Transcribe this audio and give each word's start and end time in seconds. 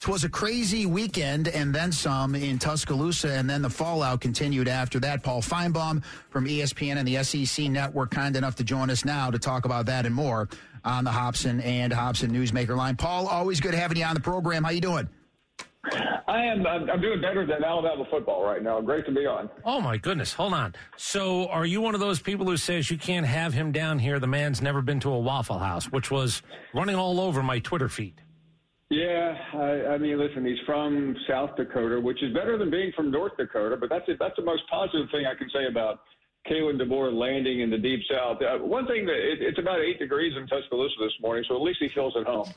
It 0.00 0.06
was 0.06 0.22
a 0.22 0.28
crazy 0.28 0.86
weekend 0.86 1.48
and 1.48 1.74
then 1.74 1.90
some 1.90 2.36
in 2.36 2.60
Tuscaloosa, 2.60 3.32
and 3.32 3.50
then 3.50 3.62
the 3.62 3.70
fallout 3.70 4.20
continued 4.20 4.68
after 4.68 5.00
that. 5.00 5.24
Paul 5.24 5.42
Finebaum 5.42 6.04
from 6.30 6.46
ESPN 6.46 6.98
and 6.98 7.08
the 7.08 7.22
SEC 7.24 7.68
Network, 7.68 8.12
kind 8.12 8.36
enough 8.36 8.54
to 8.56 8.64
join 8.64 8.90
us 8.90 9.04
now 9.04 9.28
to 9.28 9.40
talk 9.40 9.64
about 9.64 9.86
that 9.86 10.06
and 10.06 10.14
more 10.14 10.48
on 10.84 11.02
the 11.02 11.10
Hobson 11.10 11.60
and 11.62 11.92
Hobson 11.92 12.30
Newsmaker 12.30 12.76
line. 12.76 12.94
Paul, 12.94 13.26
always 13.26 13.60
good 13.60 13.74
having 13.74 13.96
you 13.96 14.04
on 14.04 14.14
the 14.14 14.20
program. 14.20 14.62
How 14.62 14.70
you 14.70 14.80
doing? 14.80 15.08
I 16.28 16.44
am. 16.44 16.64
I'm 16.64 17.00
doing 17.00 17.20
better 17.20 17.44
than 17.44 17.64
Alabama 17.64 18.04
football 18.08 18.44
right 18.44 18.62
now. 18.62 18.80
Great 18.80 19.04
to 19.06 19.12
be 19.12 19.26
on. 19.26 19.50
Oh 19.64 19.80
my 19.80 19.96
goodness! 19.96 20.32
Hold 20.34 20.52
on. 20.52 20.74
So, 20.96 21.48
are 21.48 21.64
you 21.66 21.80
one 21.80 21.94
of 21.94 22.00
those 22.00 22.20
people 22.20 22.46
who 22.46 22.56
says 22.56 22.90
you 22.90 22.98
can't 22.98 23.26
have 23.26 23.52
him 23.52 23.72
down 23.72 23.98
here? 23.98 24.20
The 24.20 24.26
man's 24.26 24.62
never 24.62 24.80
been 24.80 25.00
to 25.00 25.10
a 25.10 25.18
Waffle 25.18 25.58
House, 25.58 25.86
which 25.86 26.10
was 26.10 26.42
running 26.74 26.94
all 26.94 27.20
over 27.20 27.42
my 27.42 27.58
Twitter 27.58 27.88
feed. 27.88 28.20
Yeah, 28.90 29.34
I, 29.54 29.94
I 29.94 29.98
mean, 29.98 30.18
listen, 30.18 30.46
he's 30.46 30.58
from 30.64 31.14
South 31.28 31.54
Dakota, 31.56 32.00
which 32.00 32.22
is 32.22 32.32
better 32.32 32.56
than 32.56 32.70
being 32.70 32.90
from 32.96 33.10
North 33.10 33.36
Dakota. 33.36 33.76
But 33.76 33.90
that's 33.90 34.04
it. 34.08 34.16
That's 34.18 34.36
the 34.36 34.42
most 34.44 34.62
positive 34.70 35.08
thing 35.10 35.26
I 35.26 35.34
can 35.34 35.50
say 35.50 35.66
about 35.66 36.00
Kalen 36.50 36.80
DeBoer 36.80 37.12
landing 37.12 37.60
in 37.60 37.68
the 37.70 37.76
deep 37.76 38.00
south. 38.10 38.38
Uh, 38.40 38.56
one 38.64 38.86
thing 38.86 39.04
that 39.04 39.12
it, 39.16 39.42
it's 39.42 39.58
about 39.58 39.80
eight 39.80 39.98
degrees 39.98 40.32
in 40.36 40.46
Tuscaloosa 40.46 40.94
this 41.00 41.12
morning, 41.20 41.44
so 41.46 41.54
at 41.56 41.60
least 41.60 41.78
he 41.80 41.88
feels 41.88 42.14
at 42.18 42.24
home. 42.26 42.48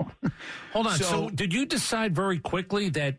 Hold 0.72 0.86
on. 0.86 0.96
So- 0.98 1.04
So, 1.04 1.30
did 1.30 1.52
you 1.52 1.66
decide 1.66 2.14
very 2.14 2.38
quickly 2.38 2.88
that 2.90 3.16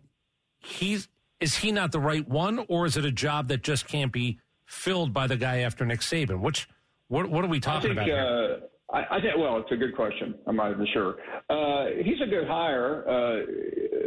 he's 0.60 1.10
is 1.42 1.58
he 1.58 1.72
not 1.72 1.92
the 1.92 2.00
right 2.00 2.26
one, 2.30 2.64
or 2.70 2.86
is 2.86 2.96
it 2.98 3.04
a 3.04 3.12
job 3.12 3.48
that 3.50 3.64
just 3.64 3.88
can't 3.88 4.12
be 4.14 4.40
filled 4.66 5.12
by 5.12 5.26
the 5.28 5.36
guy 5.36 5.58
after 5.60 5.86
Nick 5.86 6.00
Saban? 6.02 6.40
Which 6.40 6.70
what 7.10 7.30
what 7.30 7.44
are 7.44 7.48
we 7.50 7.58
I 7.58 7.60
talking 7.60 7.82
think. 7.90 7.94
about 7.94 8.06
here? 8.06 8.60
Uh, 8.62 8.66
I, 8.94 9.18
I 9.18 9.22
think. 9.22 9.38
Well, 9.38 9.58
it's 9.58 9.72
a 9.72 9.78
good 9.78 9.96
question. 9.96 10.36
I'm 10.48 10.56
not 10.56 10.72
even 10.72 10.88
sure. 10.94 11.16
Uh, 11.50 11.88
he's 12.04 12.22
a 12.22 12.28
good 12.28 12.48
hire, 12.48 13.04
uh, 13.08 13.46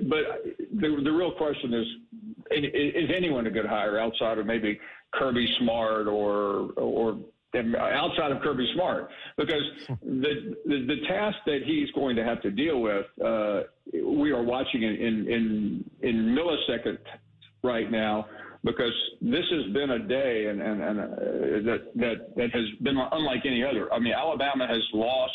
but 0.09 0.45
the 0.81 1.01
the 1.03 1.13
real 1.13 1.33
question 1.33 1.75
is: 1.75 1.87
is 2.51 3.11
anyone 3.15 3.47
a 3.47 3.51
good 3.51 3.67
hire 3.67 3.99
outside 3.99 4.39
of 4.39 4.47
maybe 4.47 4.79
Kirby 5.13 5.49
Smart 5.59 6.07
or 6.07 6.73
or 6.77 7.19
outside 7.79 8.33
of 8.33 8.43
Kirby 8.43 8.69
Smart? 8.75 9.09
Because 9.37 9.63
the 10.03 10.57
the, 10.67 10.87
the 10.87 11.07
task 11.09 11.37
that 11.47 11.61
he's 11.65 11.91
going 11.93 12.17
to 12.17 12.25
have 12.25 12.43
to 12.43 12.51
deal 12.51 12.81
with, 12.81 13.07
uh, 13.25 13.63
we 13.93 14.33
are 14.33 14.43
watching 14.43 14.83
in 14.83 14.95
in 14.95 15.85
in, 16.03 16.35
right 17.63 17.91
now 17.91 18.27
because 18.65 18.93
this 19.21 19.45
has 19.51 19.73
been 19.73 19.91
a 19.91 19.99
day 19.99 20.47
and, 20.47 20.61
and, 20.61 20.83
and 20.83 20.99
uh, 20.99 21.05
that, 21.05 21.81
that, 21.95 22.37
that 22.37 22.51
has 22.53 22.65
been 22.83 22.97
unlike 23.13 23.43
any 23.45 23.63
other. 23.63 23.93
I 23.93 23.99
mean, 23.99 24.15
Alabama 24.15 24.67
has 24.67 24.83
lost 24.95 25.33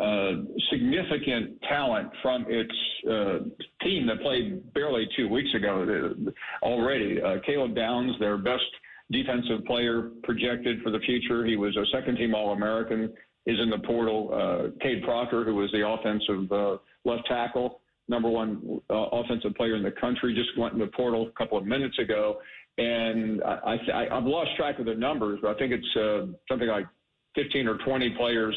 uh, 0.00 0.42
significant 0.70 1.60
talent 1.68 2.08
from 2.22 2.46
its 2.48 2.74
uh, 3.10 3.38
team 3.82 4.06
that 4.06 4.20
played 4.22 4.72
barely 4.74 5.06
two 5.16 5.28
weeks 5.28 5.54
ago 5.54 6.14
uh, 6.24 6.66
already. 6.66 7.20
Uh, 7.20 7.36
Caleb 7.44 7.74
Downs, 7.74 8.14
their 8.18 8.38
best 8.38 8.64
defensive 9.10 9.64
player 9.66 10.10
projected 10.22 10.82
for 10.82 10.90
the 10.90 10.98
future. 11.00 11.44
He 11.44 11.56
was 11.56 11.76
a 11.76 11.84
second 11.92 12.16
team 12.16 12.34
All 12.34 12.52
American, 12.52 13.12
is 13.46 13.58
in 13.60 13.70
the 13.70 13.78
portal. 13.78 14.30
Uh, 14.32 14.84
Kadyn 14.84 15.04
Proctor, 15.04 15.44
who 15.44 15.54
was 15.54 15.70
the 15.72 15.86
offensive 15.86 16.50
uh, 16.50 16.78
left 17.04 17.26
tackle, 17.28 17.80
number 18.08 18.28
one 18.28 18.80
uh, 18.90 18.94
offensive 18.94 19.54
player 19.54 19.76
in 19.76 19.82
the 19.82 19.90
country, 19.90 20.34
just 20.34 20.56
went 20.58 20.74
in 20.74 20.78
the 20.78 20.86
portal 20.88 21.28
a 21.28 21.32
couple 21.32 21.58
of 21.58 21.66
minutes 21.66 21.98
ago. 21.98 22.38
And 22.78 23.42
I, 23.42 23.78
I, 23.92 24.16
I've 24.16 24.24
lost 24.24 24.50
track 24.56 24.78
of 24.78 24.86
the 24.86 24.94
numbers, 24.94 25.38
but 25.42 25.54
I 25.54 25.58
think 25.58 25.72
it's 25.72 25.96
uh, 25.96 26.26
something 26.48 26.68
like 26.68 26.86
15 27.34 27.68
or 27.68 27.78
20 27.78 28.10
players 28.10 28.54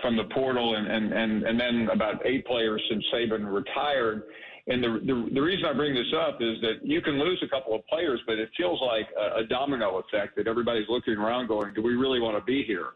from 0.00 0.16
the 0.16 0.24
portal, 0.24 0.76
and, 0.76 0.86
and, 0.86 1.12
and, 1.12 1.42
and 1.42 1.60
then 1.60 1.88
about 1.92 2.24
eight 2.24 2.46
players 2.46 2.82
since 2.88 3.04
Saban 3.12 3.52
retired. 3.52 4.22
And 4.66 4.82
the, 4.82 5.00
the 5.04 5.30
the 5.34 5.40
reason 5.40 5.64
I 5.64 5.72
bring 5.72 5.94
this 5.94 6.12
up 6.16 6.38
is 6.40 6.60
that 6.60 6.84
you 6.84 7.00
can 7.00 7.18
lose 7.18 7.42
a 7.42 7.48
couple 7.48 7.74
of 7.74 7.86
players, 7.86 8.20
but 8.26 8.38
it 8.38 8.50
feels 8.56 8.80
like 8.80 9.08
a, 9.18 9.40
a 9.40 9.44
domino 9.44 9.98
effect 9.98 10.36
that 10.36 10.46
everybody's 10.46 10.88
looking 10.88 11.14
around, 11.14 11.48
going, 11.48 11.74
"Do 11.74 11.82
we 11.82 11.94
really 11.94 12.20
want 12.20 12.36
to 12.36 12.44
be 12.44 12.62
here?" 12.62 12.88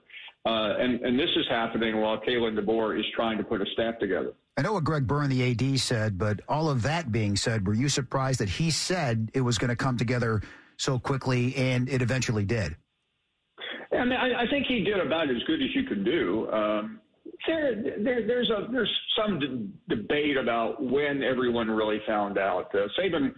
Uh, 0.46 0.76
and 0.78 1.00
and 1.00 1.18
this 1.18 1.30
is 1.36 1.46
happening 1.48 2.00
while 2.00 2.20
Kalen 2.20 2.58
DeBoer 2.58 2.98
is 2.98 3.06
trying 3.16 3.38
to 3.38 3.44
put 3.44 3.60
a 3.62 3.66
staff 3.72 3.98
together. 3.98 4.34
I 4.56 4.62
know 4.62 4.74
what 4.74 4.84
Greg 4.84 5.06
Byrne, 5.06 5.30
the 5.30 5.50
AD, 5.50 5.80
said, 5.80 6.16
but 6.16 6.40
all 6.48 6.70
of 6.70 6.82
that 6.82 7.10
being 7.10 7.34
said, 7.34 7.66
were 7.66 7.74
you 7.74 7.88
surprised 7.88 8.38
that 8.38 8.48
he 8.48 8.70
said 8.70 9.30
it 9.34 9.40
was 9.40 9.58
going 9.58 9.70
to 9.70 9.76
come 9.76 9.96
together 9.96 10.42
so 10.76 10.98
quickly 10.98 11.56
and 11.56 11.88
it 11.88 12.02
eventually 12.02 12.44
did? 12.44 12.76
I 13.92 14.04
mean, 14.04 14.12
I, 14.18 14.42
I 14.42 14.46
think 14.50 14.66
he 14.66 14.84
did 14.84 15.00
about 15.00 15.28
as 15.28 15.42
good 15.46 15.60
as 15.60 15.74
you 15.74 15.84
could 15.84 16.04
do. 16.04 16.48
Um, 16.52 17.00
there, 17.46 17.74
there, 18.02 18.26
there's 18.26 18.50
a 18.50 18.68
there's 18.70 18.92
some 19.16 19.38
d- 19.38 19.68
debate 19.88 20.36
about 20.36 20.82
when 20.82 21.22
everyone 21.22 21.68
really 21.68 22.00
found 22.06 22.38
out. 22.38 22.74
Uh, 22.74 22.86
Saban 22.98 23.32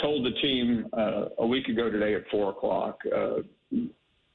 told 0.00 0.24
the 0.24 0.32
team 0.40 0.86
uh, 0.96 1.24
a 1.38 1.46
week 1.46 1.68
ago 1.68 1.90
today 1.90 2.14
at 2.14 2.22
four 2.30 2.50
o'clock. 2.50 2.98
Uh, 3.14 3.36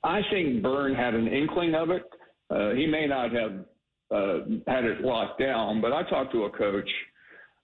I 0.04 0.22
think 0.32 0.62
Byrne 0.62 0.96
had 0.96 1.14
an 1.14 1.28
inkling 1.28 1.76
of 1.76 1.90
it. 1.90 2.04
Uh, 2.50 2.72
he 2.72 2.86
may 2.86 3.08
not 3.08 3.32
have 3.34 3.66
uh, 4.12 4.40
had 4.68 4.86
it 4.86 5.02
locked 5.02 5.40
down, 5.40 5.82
but 5.82 5.94
I 5.94 6.04
talked 6.04 6.32
to 6.34 6.44
a 6.44 6.50
coach 6.50 6.90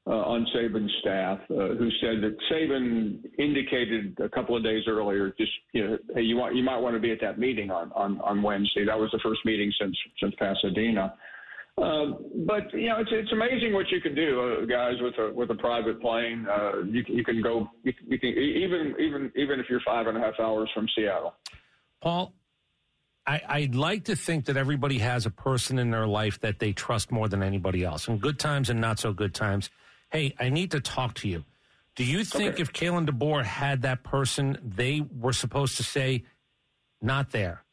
uh, 0.06 0.12
on 0.12 0.46
Saban's 0.54 0.92
staff 1.00 1.40
uh, 1.50 1.76
who 1.76 1.90
said 2.02 2.22
that 2.22 2.36
Saban 2.52 3.24
indicated 3.40 4.18
a 4.22 4.28
couple 4.28 4.56
of 4.58 4.64
days 4.64 4.84
earlier, 4.88 5.34
just 5.38 5.52
you 5.72 5.88
know, 5.88 5.98
hey, 6.14 6.22
you 6.22 6.36
want 6.36 6.56
you 6.56 6.64
might 6.64 6.78
want 6.78 6.96
to 6.96 7.00
be 7.00 7.12
at 7.12 7.22
that 7.22 7.40
meeting 7.40 7.72
on 7.72 7.92
on, 7.94 8.20
on 8.22 8.42
Wednesday. 8.42 8.86
That 8.86 9.00
was 9.00 9.10
the 9.12 9.20
first 9.24 9.40
meeting 9.46 9.72
since 9.80 9.96
since 10.20 10.36
Pasadena. 10.38 11.14
Uh, 11.82 12.18
but 12.46 12.72
you 12.74 12.90
know, 12.90 13.00
it's 13.00 13.10
it's 13.14 13.32
amazing 13.32 13.74
what 13.74 13.90
you 13.90 14.02
can 14.02 14.14
do, 14.14 14.62
uh, 14.62 14.66
guys, 14.66 14.96
with 15.00 15.18
a 15.18 15.34
with 15.34 15.50
a 15.52 15.56
private 15.56 16.02
plane. 16.02 16.46
Uh, 16.52 16.84
you 16.84 17.04
can 17.04 17.16
you 17.16 17.24
can 17.24 17.42
go 17.42 17.70
you 17.84 17.94
you 18.06 18.20
can 18.20 18.30
even 18.30 18.96
even 19.00 19.32
even 19.36 19.60
if 19.60 19.68
you're 19.70 19.82
five 19.86 20.08
and 20.08 20.18
a 20.18 20.20
half 20.20 20.34
hours 20.40 20.70
from 20.74 20.86
Seattle. 20.96 21.34
Paul, 22.02 22.34
I, 23.26 23.42
I'd 23.48 23.76
like 23.76 24.06
to 24.06 24.16
think 24.16 24.46
that 24.46 24.58
everybody 24.58 24.98
has 25.00 25.26
a 25.26 25.30
person 25.30 25.80
in 25.80 25.92
their 25.92 26.08
life 26.08 26.40
that 26.42 26.60
they 26.60 26.74
trust 26.74 27.12
more 27.12 27.30
than 27.30 27.42
anybody 27.42 27.84
else, 27.84 28.08
in 28.08 28.18
good 28.18 28.38
times 28.38 28.70
and 28.70 28.82
not 28.82 29.00
so 29.00 29.14
good 29.14 29.34
times. 29.34 29.70
Hey, 30.12 30.36
I 30.40 30.50
need 30.50 30.72
to 30.72 30.80
talk 30.82 31.14
to 31.16 31.30
you. 31.30 31.46
Do 31.96 32.04
you 32.04 32.24
think 32.24 32.56
Okay. 32.56 32.62
if 32.62 32.74
Kalen 32.74 33.08
DeBoer 33.08 33.44
had 33.44 33.84
that 33.84 34.04
person, 34.04 34.58
they 34.64 35.02
were 35.02 35.34
supposed 35.34 35.78
to 35.78 35.84
say, 35.84 36.24
not 37.02 37.32
there? 37.32 37.64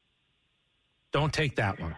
Don't 1.13 1.33
take 1.33 1.57
that 1.57 1.81
one. 1.81 1.97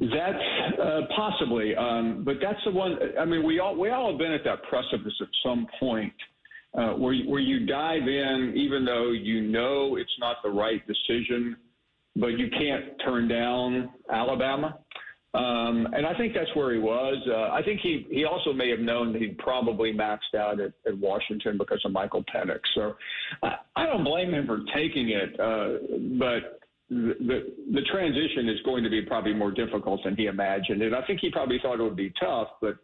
That's 0.00 0.80
uh, 0.82 1.00
possibly, 1.14 1.76
um, 1.76 2.24
but 2.24 2.36
that's 2.40 2.58
the 2.64 2.70
one. 2.70 2.96
I 3.20 3.26
mean, 3.26 3.44
we 3.44 3.58
all 3.60 3.76
we 3.76 3.90
all 3.90 4.10
have 4.10 4.18
been 4.18 4.32
at 4.32 4.42
that 4.44 4.62
precipice 4.62 5.12
at 5.20 5.28
some 5.44 5.66
point 5.78 6.14
uh, 6.72 6.92
where 6.94 7.14
where 7.26 7.40
you 7.40 7.66
dive 7.66 8.08
in, 8.08 8.54
even 8.56 8.86
though 8.86 9.10
you 9.10 9.42
know 9.42 9.96
it's 9.96 10.16
not 10.18 10.38
the 10.42 10.48
right 10.48 10.80
decision, 10.86 11.54
but 12.16 12.38
you 12.38 12.48
can't 12.50 12.84
turn 13.04 13.28
down 13.28 13.90
Alabama. 14.12 14.78
Um, 15.32 15.86
and 15.92 16.06
I 16.06 16.14
think 16.18 16.34
that's 16.34 16.50
where 16.56 16.72
he 16.72 16.80
was. 16.80 17.16
Uh, 17.28 17.52
I 17.52 17.62
think 17.62 17.80
he, 17.80 18.06
he 18.10 18.24
also 18.24 18.52
may 18.52 18.68
have 18.70 18.80
known 18.80 19.12
that 19.12 19.22
he'd 19.22 19.38
probably 19.38 19.92
maxed 19.92 20.34
out 20.36 20.60
at, 20.60 20.72
at 20.86 20.98
Washington 20.98 21.56
because 21.56 21.80
of 21.84 21.92
Michael 21.92 22.24
Penix. 22.34 22.58
So 22.74 22.96
I, 23.44 23.54
I 23.76 23.86
don't 23.86 24.02
blame 24.02 24.34
him 24.34 24.46
for 24.46 24.60
taking 24.74 25.10
it, 25.10 25.38
uh, 25.38 26.18
but 26.18 26.60
the, 26.88 27.14
the 27.20 27.54
the 27.72 27.82
transition 27.82 28.48
is 28.48 28.60
going 28.64 28.82
to 28.82 28.90
be 28.90 29.02
probably 29.02 29.32
more 29.32 29.52
difficult 29.52 30.00
than 30.02 30.16
he 30.16 30.26
imagined. 30.26 30.82
And 30.82 30.96
I 30.96 31.06
think 31.06 31.20
he 31.20 31.30
probably 31.30 31.60
thought 31.62 31.78
it 31.78 31.82
would 31.84 31.94
be 31.94 32.12
tough, 32.20 32.48
but 32.60 32.74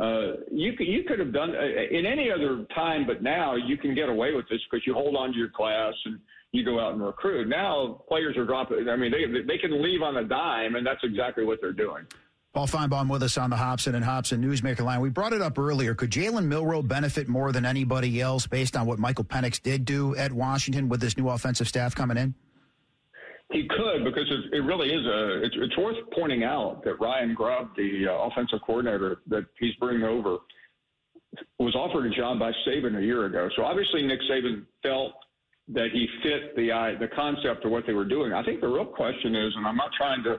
uh, 0.00 0.34
you 0.52 0.74
could 0.74 0.86
you 0.86 1.02
could 1.02 1.18
have 1.18 1.32
done 1.32 1.56
uh, 1.56 1.96
in 1.96 2.06
any 2.06 2.30
other 2.30 2.64
time, 2.72 3.04
but 3.04 3.22
now 3.24 3.56
you 3.56 3.76
can 3.76 3.96
get 3.96 4.08
away 4.08 4.32
with 4.32 4.48
this 4.48 4.60
because 4.70 4.86
you 4.86 4.94
hold 4.94 5.16
on 5.16 5.32
to 5.32 5.38
your 5.38 5.48
class 5.48 5.94
and 6.04 6.20
you 6.56 6.64
go 6.64 6.80
out 6.80 6.92
and 6.92 7.02
recruit. 7.02 7.48
Now 7.48 8.02
players 8.08 8.36
are 8.36 8.44
dropping. 8.44 8.88
I 8.88 8.96
mean, 8.96 9.12
they 9.12 9.42
they 9.42 9.58
can 9.58 9.82
leave 9.82 10.02
on 10.02 10.16
a 10.16 10.24
dime, 10.24 10.74
and 10.76 10.86
that's 10.86 11.04
exactly 11.04 11.44
what 11.44 11.60
they're 11.60 11.72
doing. 11.72 12.06
Paul 12.56 12.66
Finebaum 12.66 13.10
with 13.10 13.22
us 13.22 13.36
on 13.36 13.50
the 13.50 13.56
Hobson 13.56 13.94
and 13.94 14.02
Hobson 14.02 14.42
Newsmaker 14.42 14.80
line. 14.80 15.02
We 15.02 15.10
brought 15.10 15.34
it 15.34 15.42
up 15.42 15.58
earlier. 15.58 15.94
Could 15.94 16.10
Jalen 16.10 16.46
Milroe 16.46 16.80
benefit 16.80 17.28
more 17.28 17.52
than 17.52 17.66
anybody 17.66 18.18
else 18.18 18.46
based 18.46 18.78
on 18.78 18.86
what 18.86 18.98
Michael 18.98 19.24
Penix 19.24 19.62
did 19.62 19.84
do 19.84 20.16
at 20.16 20.32
Washington 20.32 20.88
with 20.88 21.02
this 21.02 21.18
new 21.18 21.28
offensive 21.28 21.68
staff 21.68 21.94
coming 21.94 22.16
in? 22.16 22.34
He 23.52 23.68
could 23.68 24.04
because 24.04 24.24
it, 24.30 24.56
it 24.56 24.60
really 24.60 24.88
is 24.88 25.04
a. 25.04 25.44
It's, 25.44 25.54
it's 25.58 25.76
worth 25.76 25.96
pointing 26.14 26.44
out 26.44 26.82
that 26.84 26.98
Ryan 26.98 27.34
Grubb, 27.34 27.76
the 27.76 28.08
uh, 28.08 28.26
offensive 28.26 28.60
coordinator 28.66 29.18
that 29.28 29.44
he's 29.60 29.74
bringing 29.74 30.04
over, 30.04 30.38
was 31.58 31.74
was 31.74 31.74
offered 31.74 32.06
a 32.06 32.14
job 32.16 32.38
by 32.38 32.52
Saban 32.66 32.98
a 32.98 33.02
year 33.02 33.26
ago. 33.26 33.48
So 33.56 33.64
obviously 33.64 34.02
Nick 34.02 34.20
Saban 34.30 34.64
felt 34.82 35.12
that 35.68 35.88
he 35.92 36.06
fit 36.22 36.54
the 36.56 36.96
the 37.00 37.08
concept 37.08 37.64
of 37.64 37.70
what 37.70 37.84
they 37.86 37.92
were 37.92 38.04
doing. 38.04 38.32
I 38.32 38.42
think 38.44 38.60
the 38.60 38.68
real 38.68 38.84
question 38.84 39.34
is, 39.34 39.54
and 39.56 39.66
I'm 39.66 39.76
not 39.76 39.90
trying 39.96 40.22
to 40.24 40.38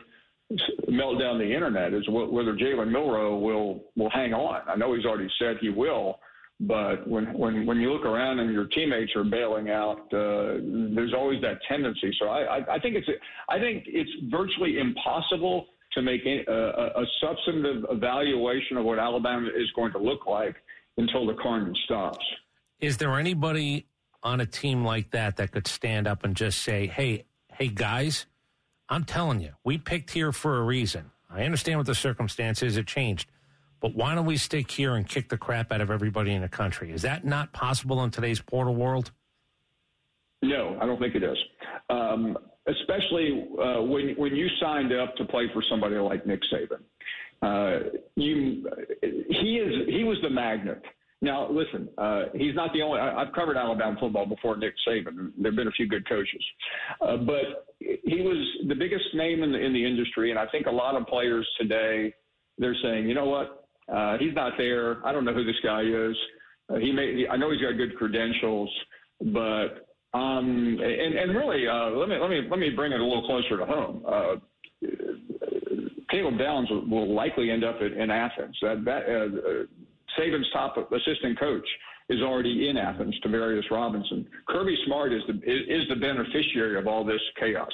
melt 0.87 1.19
down 1.19 1.37
the 1.37 1.53
internet, 1.53 1.93
is 1.93 2.07
whether 2.07 2.55
Jalen 2.55 2.89
Milroe 2.91 3.37
will 3.37 3.83
will 3.95 4.09
hang 4.09 4.33
on. 4.33 4.61
I 4.67 4.75
know 4.75 4.93
he's 4.93 5.05
already 5.05 5.29
said 5.39 5.57
he 5.59 5.69
will, 5.69 6.19
but 6.61 7.07
when 7.07 7.33
when 7.37 7.65
when 7.65 7.77
you 7.77 7.91
look 7.91 8.05
around 8.05 8.39
and 8.39 8.53
your 8.53 8.65
teammates 8.65 9.15
are 9.15 9.25
bailing 9.25 9.69
out, 9.69 9.99
uh, 10.13 10.59
there's 10.95 11.13
always 11.13 11.41
that 11.41 11.59
tendency. 11.67 12.15
So 12.19 12.27
I, 12.29 12.57
I 12.57 12.75
I 12.75 12.79
think 12.79 12.95
it's 12.95 13.07
I 13.49 13.59
think 13.59 13.83
it's 13.87 14.11
virtually 14.31 14.79
impossible 14.79 15.67
to 15.93 16.01
make 16.01 16.25
a, 16.25 16.43
a, 16.47 17.01
a 17.01 17.05
substantive 17.21 17.85
evaluation 17.89 18.77
of 18.77 18.85
what 18.85 18.99
Alabama 18.99 19.47
is 19.47 19.69
going 19.75 19.91
to 19.91 19.97
look 19.97 20.25
like 20.27 20.55
until 20.97 21.25
the 21.25 21.33
carnage 21.35 21.77
stops. 21.85 22.25
Is 22.79 22.97
there 22.97 23.17
anybody 23.17 23.87
on 24.23 24.41
a 24.41 24.45
team 24.45 24.83
like 24.83 25.11
that 25.11 25.37
that 25.37 25.51
could 25.51 25.67
stand 25.67 26.07
up 26.07 26.23
and 26.23 26.35
just 26.35 26.61
say, 26.61 26.87
"Hey, 26.87 27.25
hey 27.53 27.67
guys, 27.67 28.25
I'm 28.89 29.03
telling 29.03 29.41
you, 29.41 29.53
we 29.63 29.77
picked 29.77 30.11
here 30.11 30.31
for 30.31 30.57
a 30.57 30.63
reason. 30.63 31.11
I 31.29 31.43
understand 31.43 31.79
what 31.79 31.87
the 31.87 31.95
circumstances 31.95 32.77
it 32.77 32.87
changed, 32.87 33.29
but 33.81 33.93
why 33.95 34.15
don't 34.15 34.25
we 34.25 34.37
stick 34.37 34.71
here 34.71 34.95
and 34.95 35.07
kick 35.07 35.29
the 35.29 35.37
crap 35.37 35.71
out 35.71 35.81
of 35.81 35.91
everybody 35.91 36.33
in 36.33 36.41
the 36.41 36.49
country? 36.49 36.91
Is 36.91 37.01
that 37.01 37.25
not 37.25 37.51
possible 37.51 38.03
in 38.03 38.11
today's 38.11 38.39
portal 38.39 38.75
world? 38.75 39.11
No, 40.41 40.77
I 40.79 40.85
don't 40.85 40.99
think 40.99 41.15
it 41.15 41.23
is. 41.23 41.37
Um, 41.89 42.37
especially 42.67 43.47
uh, 43.61 43.81
when 43.81 44.15
when 44.17 44.35
you 44.35 44.47
signed 44.61 44.93
up 44.93 45.15
to 45.15 45.25
play 45.25 45.49
for 45.53 45.63
somebody 45.69 45.95
like 45.95 46.25
Nick 46.25 46.41
Saban. 46.51 46.81
Uh, 47.41 47.89
you, 48.15 48.67
he 49.29 49.57
is 49.57 49.87
he 49.87 50.03
was 50.03 50.17
the 50.21 50.29
magnet. 50.29 50.81
Now, 51.21 51.49
listen, 51.49 51.89
uh, 51.97 52.25
he's 52.35 52.53
not 52.53 52.71
the 52.73 52.83
only. 52.83 52.99
I, 52.99 53.25
have 53.25 53.33
covered 53.33 53.57
Alabama 53.57 53.97
football 53.99 54.27
before 54.27 54.55
Nick 54.55 54.75
Saban. 54.87 55.31
There 55.37 55.51
have 55.51 55.55
been 55.55 55.67
a 55.67 55.71
few 55.71 55.87
good 55.87 56.07
coaches, 56.07 56.43
uh, 57.01 57.17
but 57.17 57.65
he 57.79 58.21
was 58.21 58.37
the 58.67 58.75
biggest 58.75 59.05
name 59.15 59.41
in 59.41 59.51
the 59.51 59.57
in 59.57 59.73
the 59.73 59.83
industry, 59.83 60.29
and 60.29 60.39
I 60.39 60.45
think 60.47 60.67
a 60.67 60.71
lot 60.71 60.95
of 60.95 61.07
players 61.07 61.47
today 61.59 62.13
they're 62.59 62.75
saying, 62.83 63.07
you 63.07 63.15
know 63.15 63.25
what, 63.25 63.67
uh, 63.93 64.17
he's 64.19 64.33
not 64.33 64.53
there. 64.57 65.05
I 65.05 65.11
don't 65.11 65.25
know 65.25 65.33
who 65.33 65.43
this 65.43 65.55
guy 65.63 65.81
is. 65.81 66.15
Uh, 66.69 66.77
he 66.77 66.91
may. 66.91 67.25
I 67.27 67.37
know 67.37 67.51
he's 67.51 67.61
got 67.61 67.77
good 67.77 67.95
credentials, 67.95 68.69
but 69.21 69.87
um, 70.13 70.77
and 70.81 71.15
and 71.15 71.35
really, 71.35 71.67
uh, 71.67 71.89
let 71.91 72.09
me 72.09 72.17
let 72.19 72.29
me 72.29 72.41
let 72.49 72.59
me 72.59 72.69
bring 72.69 72.91
it 72.91 72.99
a 72.99 73.03
little 73.03 73.25
closer 73.25 73.57
to 73.57 73.65
home. 73.65 74.03
Uh, 74.07 74.35
Caleb 76.09 76.37
Downs 76.37 76.69
will 76.89 77.13
likely 77.13 77.51
end 77.51 77.63
up 77.63 77.81
in 77.81 78.09
Athens. 78.09 78.57
That, 78.61 78.85
that 78.85 79.03
uh, 79.09 79.65
Saban's 80.17 80.49
top 80.53 80.77
assistant 80.91 81.39
coach 81.39 81.67
is 82.09 82.21
already 82.21 82.69
in 82.69 82.77
Athens, 82.77 83.15
Travaris 83.25 83.69
Robinson. 83.69 84.27
Kirby 84.47 84.77
Smart 84.85 85.13
is 85.13 85.21
the 85.27 85.33
is 85.33 85.87
the 85.89 85.95
beneficiary 85.95 86.77
of 86.77 86.87
all 86.87 87.03
this 87.03 87.21
chaos. 87.39 87.71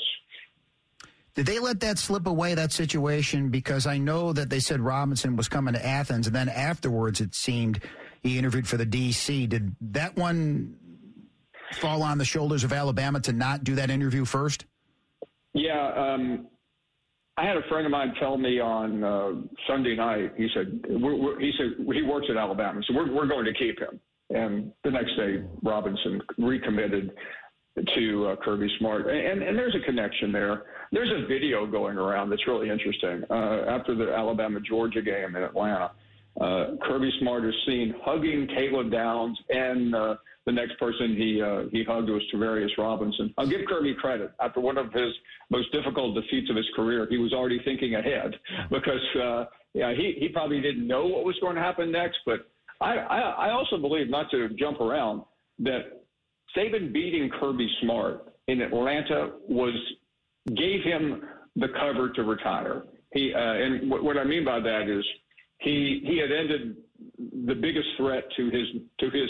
Did 1.35 1.47
they 1.47 1.59
let 1.59 1.79
that 1.79 1.97
slip 1.97 2.27
away, 2.27 2.53
that 2.53 2.71
situation? 2.71 3.49
Because 3.49 3.87
I 3.87 3.97
know 3.97 4.33
that 4.33 4.49
they 4.49 4.59
said 4.59 4.79
Robinson 4.79 5.35
was 5.35 5.47
coming 5.47 5.73
to 5.73 5.83
Athens, 5.83 6.27
and 6.27 6.35
then 6.35 6.47
afterwards 6.47 7.21
it 7.21 7.33
seemed 7.33 7.79
he 8.21 8.37
interviewed 8.37 8.67
for 8.67 8.77
the 8.77 8.85
DC. 8.85 9.49
Did 9.49 9.75
that 9.81 10.15
one 10.15 10.77
fall 11.73 12.03
on 12.03 12.19
the 12.19 12.25
shoulders 12.25 12.63
of 12.63 12.71
Alabama 12.71 13.19
to 13.21 13.33
not 13.33 13.63
do 13.63 13.75
that 13.75 13.89
interview 13.89 14.25
first? 14.25 14.65
Yeah, 15.53 15.91
um, 15.95 16.47
I 17.37 17.45
had 17.45 17.57
a 17.57 17.63
friend 17.67 17.85
of 17.85 17.91
mine 17.91 18.13
tell 18.19 18.37
me 18.37 18.59
on 18.59 19.03
uh, 19.03 19.31
Sunday 19.67 19.95
night. 19.95 20.33
He 20.37 20.47
said 20.53 20.81
we're, 20.87 21.15
we're, 21.15 21.39
he 21.39 21.51
said 21.57 21.85
he 21.93 22.03
works 22.03 22.27
at 22.29 22.37
Alabama, 22.37 22.81
so 22.87 22.93
we're 22.93 23.11
we're 23.11 23.27
going 23.27 23.45
to 23.45 23.53
keep 23.53 23.79
him. 23.79 23.99
And 24.29 24.71
the 24.83 24.91
next 24.91 25.15
day, 25.15 25.43
Robinson 25.63 26.21
recommitted 26.37 27.11
to 27.95 28.27
uh, 28.27 28.35
Kirby 28.43 28.69
Smart, 28.77 29.07
and 29.07 29.41
and 29.41 29.57
there's 29.57 29.75
a 29.75 29.83
connection 29.85 30.31
there. 30.31 30.63
There's 30.91 31.09
a 31.09 31.25
video 31.27 31.65
going 31.65 31.97
around 31.97 32.29
that's 32.29 32.45
really 32.47 32.69
interesting. 32.69 33.23
Uh, 33.29 33.65
after 33.67 33.95
the 33.95 34.13
Alabama 34.13 34.59
Georgia 34.59 35.01
game 35.01 35.35
in 35.35 35.41
Atlanta, 35.41 35.91
uh, 36.41 36.75
Kirby 36.83 37.11
Smart 37.19 37.45
is 37.45 37.53
seen 37.65 37.93
hugging 38.03 38.47
Caleb 38.47 38.91
Downs 38.91 39.37
and. 39.49 39.95
Uh, 39.95 40.15
the 40.45 40.51
next 40.51 40.77
person 40.77 41.15
he 41.15 41.41
uh, 41.41 41.63
he 41.71 41.83
hugged 41.83 42.09
was 42.09 42.21
Travaris 42.33 42.77
Robinson. 42.77 43.33
I'll 43.37 43.47
give 43.47 43.61
Kirby 43.67 43.95
credit. 43.95 44.31
After 44.41 44.59
one 44.59 44.77
of 44.77 44.91
his 44.91 45.13
most 45.49 45.71
difficult 45.71 46.15
defeats 46.15 46.49
of 46.49 46.55
his 46.55 46.65
career, 46.75 47.07
he 47.09 47.17
was 47.17 47.33
already 47.33 47.61
thinking 47.63 47.95
ahead 47.95 48.35
because 48.69 49.01
uh, 49.21 49.45
yeah, 49.73 49.93
he 49.93 50.15
he 50.19 50.29
probably 50.29 50.61
didn't 50.61 50.87
know 50.87 51.05
what 51.05 51.23
was 51.23 51.35
going 51.41 51.55
to 51.55 51.61
happen 51.61 51.91
next. 51.91 52.17
But 52.25 52.47
I 52.81 52.95
I, 52.97 53.19
I 53.19 53.51
also 53.51 53.77
believe 53.77 54.09
not 54.09 54.29
to 54.31 54.49
jump 54.49 54.81
around 54.81 55.23
that 55.59 56.03
Saban 56.57 56.91
beating 56.91 57.29
Kirby 57.39 57.69
Smart 57.81 58.33
in 58.47 58.61
Atlanta 58.61 59.31
was 59.47 59.73
gave 60.55 60.83
him 60.83 61.21
the 61.55 61.67
cover 61.79 62.09
to 62.09 62.23
retire. 62.23 62.83
He 63.13 63.33
uh, 63.33 63.39
and 63.39 63.89
what 63.89 64.17
I 64.17 64.25
mean 64.25 64.43
by 64.43 64.59
that 64.59 64.89
is 64.89 65.05
he 65.63 66.01
he 66.05 66.17
had 66.17 66.31
ended 66.31 66.77
the 67.45 67.55
biggest 67.55 67.87
threat 67.97 68.23
to 68.37 68.49
his 68.49 68.67
to 68.99 69.09
his 69.09 69.29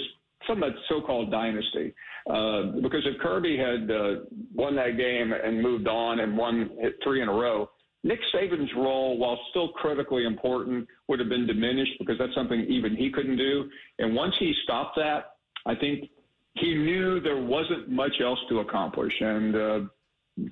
of 0.50 0.60
that 0.60 0.74
so-called 0.90 1.32
dynasty. 1.32 1.94
Uh, 2.30 2.64
because 2.82 3.06
if 3.06 3.20
Kirby 3.22 3.58
had 3.58 3.90
uh, 3.90 4.26
won 4.54 4.76
that 4.76 4.98
game 4.98 5.34
and 5.34 5.62
moved 5.62 5.88
on 5.88 6.20
and 6.20 6.38
won 6.38 6.70
three 7.04 7.22
in 7.22 7.30
a 7.30 7.34
row, 7.34 7.70
Nick 8.04 8.20
Saban's 8.34 8.70
role, 8.76 9.18
while 9.18 9.40
still 9.50 9.70
critically 9.70 10.26
important, 10.26 10.88
would 11.08 11.20
have 11.20 11.30
been 11.30 11.48
diminished 11.48 11.94
because 12.00 12.18
that's 12.18 12.36
something 12.36 12.60
even 12.62 12.96
he 12.96 13.10
couldn't 13.10 13.38
do. 13.38 13.70
And 14.00 14.16
once 14.16 14.36
he 14.40 14.54
stopped 14.64 14.98
that, 14.98 15.36
I 15.66 15.76
think 15.76 16.10
he 16.56 16.76
knew 16.76 17.20
there 17.20 17.42
wasn't 17.42 17.90
much 17.90 18.20
else 18.22 18.40
to 18.50 18.60
accomplish, 18.60 19.14
and 19.22 19.56
uh, 19.56 19.80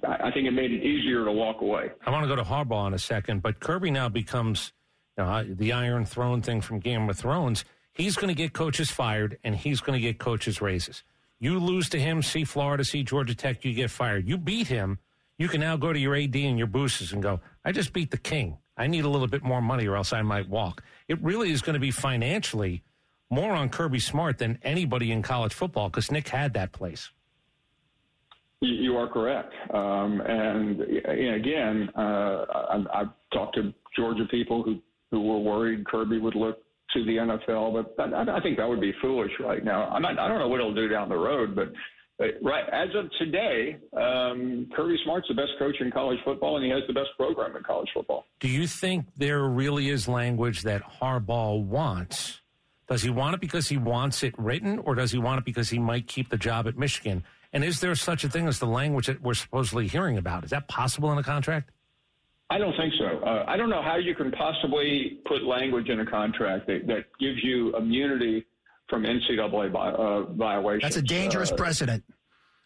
I 0.07 0.31
think 0.31 0.47
it 0.47 0.51
made 0.51 0.71
it 0.71 0.83
easier 0.83 1.25
to 1.25 1.31
walk 1.31 1.61
away. 1.61 1.91
I 2.05 2.11
want 2.11 2.23
to 2.23 2.29
go 2.29 2.35
to 2.35 2.43
Harbaugh 2.43 2.87
in 2.87 2.93
a 2.93 2.99
second, 2.99 3.41
but 3.41 3.59
Kirby 3.59 3.91
now 3.91 4.07
becomes 4.07 4.71
know, 5.17 5.43
the 5.43 5.73
Iron 5.73 6.05
Throne 6.05 6.41
thing 6.41 6.61
from 6.61 6.79
Game 6.79 7.09
of 7.09 7.17
Thrones. 7.17 7.65
He's 7.93 8.15
going 8.15 8.29
to 8.29 8.33
get 8.33 8.53
coaches 8.53 8.89
fired 8.89 9.37
and 9.43 9.55
he's 9.55 9.81
going 9.81 9.99
to 9.99 10.01
get 10.01 10.19
coaches 10.19 10.61
raises. 10.61 11.03
You 11.39 11.59
lose 11.59 11.89
to 11.89 11.99
him, 11.99 12.21
see 12.21 12.43
Florida, 12.43 12.83
see 12.83 13.03
Georgia 13.03 13.35
Tech, 13.35 13.65
you 13.65 13.73
get 13.73 13.89
fired. 13.89 14.27
You 14.27 14.37
beat 14.37 14.67
him, 14.67 14.99
you 15.37 15.47
can 15.47 15.59
now 15.59 15.75
go 15.75 15.91
to 15.91 15.99
your 15.99 16.15
AD 16.15 16.35
and 16.35 16.57
your 16.57 16.67
boosters 16.67 17.13
and 17.13 17.21
go, 17.21 17.39
I 17.65 17.71
just 17.71 17.93
beat 17.93 18.11
the 18.11 18.17
king. 18.17 18.57
I 18.77 18.87
need 18.87 19.05
a 19.05 19.09
little 19.09 19.27
bit 19.27 19.43
more 19.43 19.61
money 19.61 19.87
or 19.87 19.95
else 19.95 20.13
I 20.13 20.21
might 20.21 20.47
walk. 20.47 20.83
It 21.07 21.21
really 21.21 21.51
is 21.51 21.61
going 21.61 21.73
to 21.73 21.79
be 21.79 21.91
financially 21.91 22.83
more 23.29 23.53
on 23.53 23.69
Kirby 23.69 23.99
Smart 23.99 24.37
than 24.37 24.59
anybody 24.63 25.11
in 25.11 25.21
college 25.21 25.53
football 25.53 25.89
because 25.89 26.11
Nick 26.11 26.27
had 26.27 26.53
that 26.53 26.71
place. 26.71 27.09
You 28.61 28.95
are 28.97 29.07
correct. 29.07 29.53
Um, 29.73 30.21
and, 30.21 30.79
and, 30.81 31.35
again, 31.35 31.89
uh, 31.95 32.85
I've 32.93 33.09
talked 33.33 33.55
to 33.55 33.73
Georgia 33.95 34.25
people 34.29 34.61
who, 34.61 34.79
who 35.11 35.21
were 35.21 35.39
worried 35.39 35.85
Kirby 35.85 36.17
would 36.17 36.35
look 36.35 36.57
to 36.93 37.05
the 37.05 37.17
NFL, 37.17 37.85
but 37.95 38.13
I, 38.13 38.37
I 38.37 38.41
think 38.41 38.57
that 38.57 38.67
would 38.67 38.81
be 38.81 38.93
foolish 39.01 39.31
right 39.39 39.63
now. 39.63 39.97
Not, 39.99 40.17
I 40.19 40.27
don't 40.27 40.39
know 40.39 40.47
what 40.47 40.59
he'll 40.59 40.73
do 40.73 40.87
down 40.87 41.09
the 41.09 41.17
road, 41.17 41.55
but 41.55 41.71
right 42.41 42.65
as 42.71 42.89
of 42.95 43.09
today, 43.17 43.77
um, 43.95 44.67
Kirby 44.75 44.97
Smart's 45.03 45.27
the 45.27 45.33
best 45.33 45.51
coach 45.57 45.75
in 45.79 45.91
college 45.91 46.19
football, 46.23 46.57
and 46.57 46.65
he 46.65 46.71
has 46.71 46.81
the 46.87 46.93
best 46.93 47.09
program 47.17 47.55
in 47.55 47.63
college 47.63 47.89
football. 47.93 48.25
Do 48.39 48.47
you 48.47 48.67
think 48.67 49.05
there 49.17 49.43
really 49.43 49.89
is 49.89 50.07
language 50.07 50.63
that 50.63 50.81
Harbaugh 51.01 51.63
wants? 51.63 52.41
Does 52.87 53.03
he 53.03 53.09
want 53.09 53.35
it 53.35 53.41
because 53.41 53.69
he 53.69 53.77
wants 53.77 54.21
it 54.23 54.37
written, 54.37 54.79
or 54.79 54.95
does 54.95 55.11
he 55.11 55.17
want 55.17 55.39
it 55.39 55.45
because 55.45 55.69
he 55.69 55.79
might 55.79 56.07
keep 56.07 56.29
the 56.29 56.37
job 56.37 56.67
at 56.67 56.77
Michigan? 56.77 57.23
And 57.53 57.63
is 57.63 57.79
there 57.79 57.95
such 57.95 58.23
a 58.23 58.29
thing 58.29 58.47
as 58.47 58.59
the 58.59 58.65
language 58.65 59.07
that 59.07 59.21
we're 59.21 59.33
supposedly 59.33 59.87
hearing 59.87 60.17
about? 60.17 60.43
Is 60.43 60.51
that 60.51 60.67
possible 60.67 61.11
in 61.11 61.17
a 61.17 61.23
contract? 61.23 61.71
I 62.51 62.57
don't 62.57 62.75
think 62.75 62.93
so. 62.99 63.05
Uh, 63.25 63.45
I 63.47 63.55
don't 63.55 63.69
know 63.69 63.81
how 63.81 63.95
you 63.95 64.13
can 64.13 64.29
possibly 64.31 65.19
put 65.25 65.43
language 65.43 65.87
in 65.87 66.01
a 66.01 66.05
contract 66.05 66.67
that, 66.67 66.85
that 66.87 67.05
gives 67.17 67.41
you 67.41 67.73
immunity 67.77 68.45
from 68.89 69.03
NCAA 69.03 69.73
uh, 69.73 70.33
violations. 70.33 70.83
That's 70.83 70.97
a 70.97 71.01
dangerous 71.01 71.51
uh, 71.51 71.55
precedent. 71.55 72.03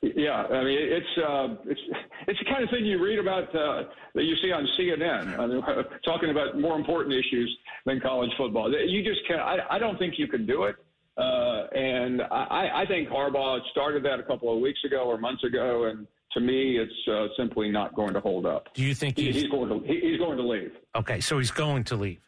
Yeah, 0.01 0.43
I 0.43 0.63
mean 0.63 0.77
it's 0.79 1.17
uh, 1.17 1.47
it's 1.65 1.79
it's 2.27 2.39
the 2.39 2.45
kind 2.45 2.63
of 2.63 2.69
thing 2.69 2.85
you 2.85 3.03
read 3.03 3.17
about 3.19 3.43
uh, 3.55 3.83
that 4.15 4.23
you 4.23 4.35
see 4.43 4.51
on 4.51 4.67
CNN, 4.77 5.39
I 5.39 5.47
mean, 5.47 5.63
talking 6.03 6.29
about 6.29 6.59
more 6.59 6.75
important 6.75 7.13
issues 7.13 7.55
than 7.85 7.99
college 8.01 8.29
football. 8.37 8.71
You 8.71 9.03
just 9.03 9.21
can't. 9.27 9.41
I, 9.41 9.57
I 9.69 9.79
don't 9.79 9.97
think 9.97 10.15
you 10.17 10.27
can 10.27 10.45
do 10.45 10.63
it. 10.63 10.75
Uh, 11.17 11.67
and 11.73 12.21
I, 12.23 12.83
I 12.83 12.85
think 12.87 13.07
Harbaugh 13.09 13.59
started 13.71 14.03
that 14.03 14.19
a 14.19 14.23
couple 14.23 14.53
of 14.53 14.61
weeks 14.61 14.79
ago 14.85 15.03
or 15.05 15.17
months 15.17 15.43
ago, 15.43 15.85
and 15.85 16.05
to 16.35 16.41
me, 16.41 16.77
it's 16.77 17.07
uh, 17.07 17.27
simply 17.37 17.71
not 17.71 17.95
going 17.95 18.13
to 18.13 18.19
hold 18.19 18.45
up. 18.45 18.67
Do 18.73 18.83
you 18.83 18.93
think 18.93 19.17
he's, 19.17 19.35
he's 19.35 19.47
going 19.47 19.69
to 19.69 19.87
he, 19.87 19.99
he's 20.01 20.19
going 20.19 20.37
to 20.37 20.43
leave? 20.43 20.71
Okay, 20.95 21.19
so 21.19 21.39
he's 21.39 21.51
going 21.51 21.83
to 21.85 21.95
leave. 21.95 22.19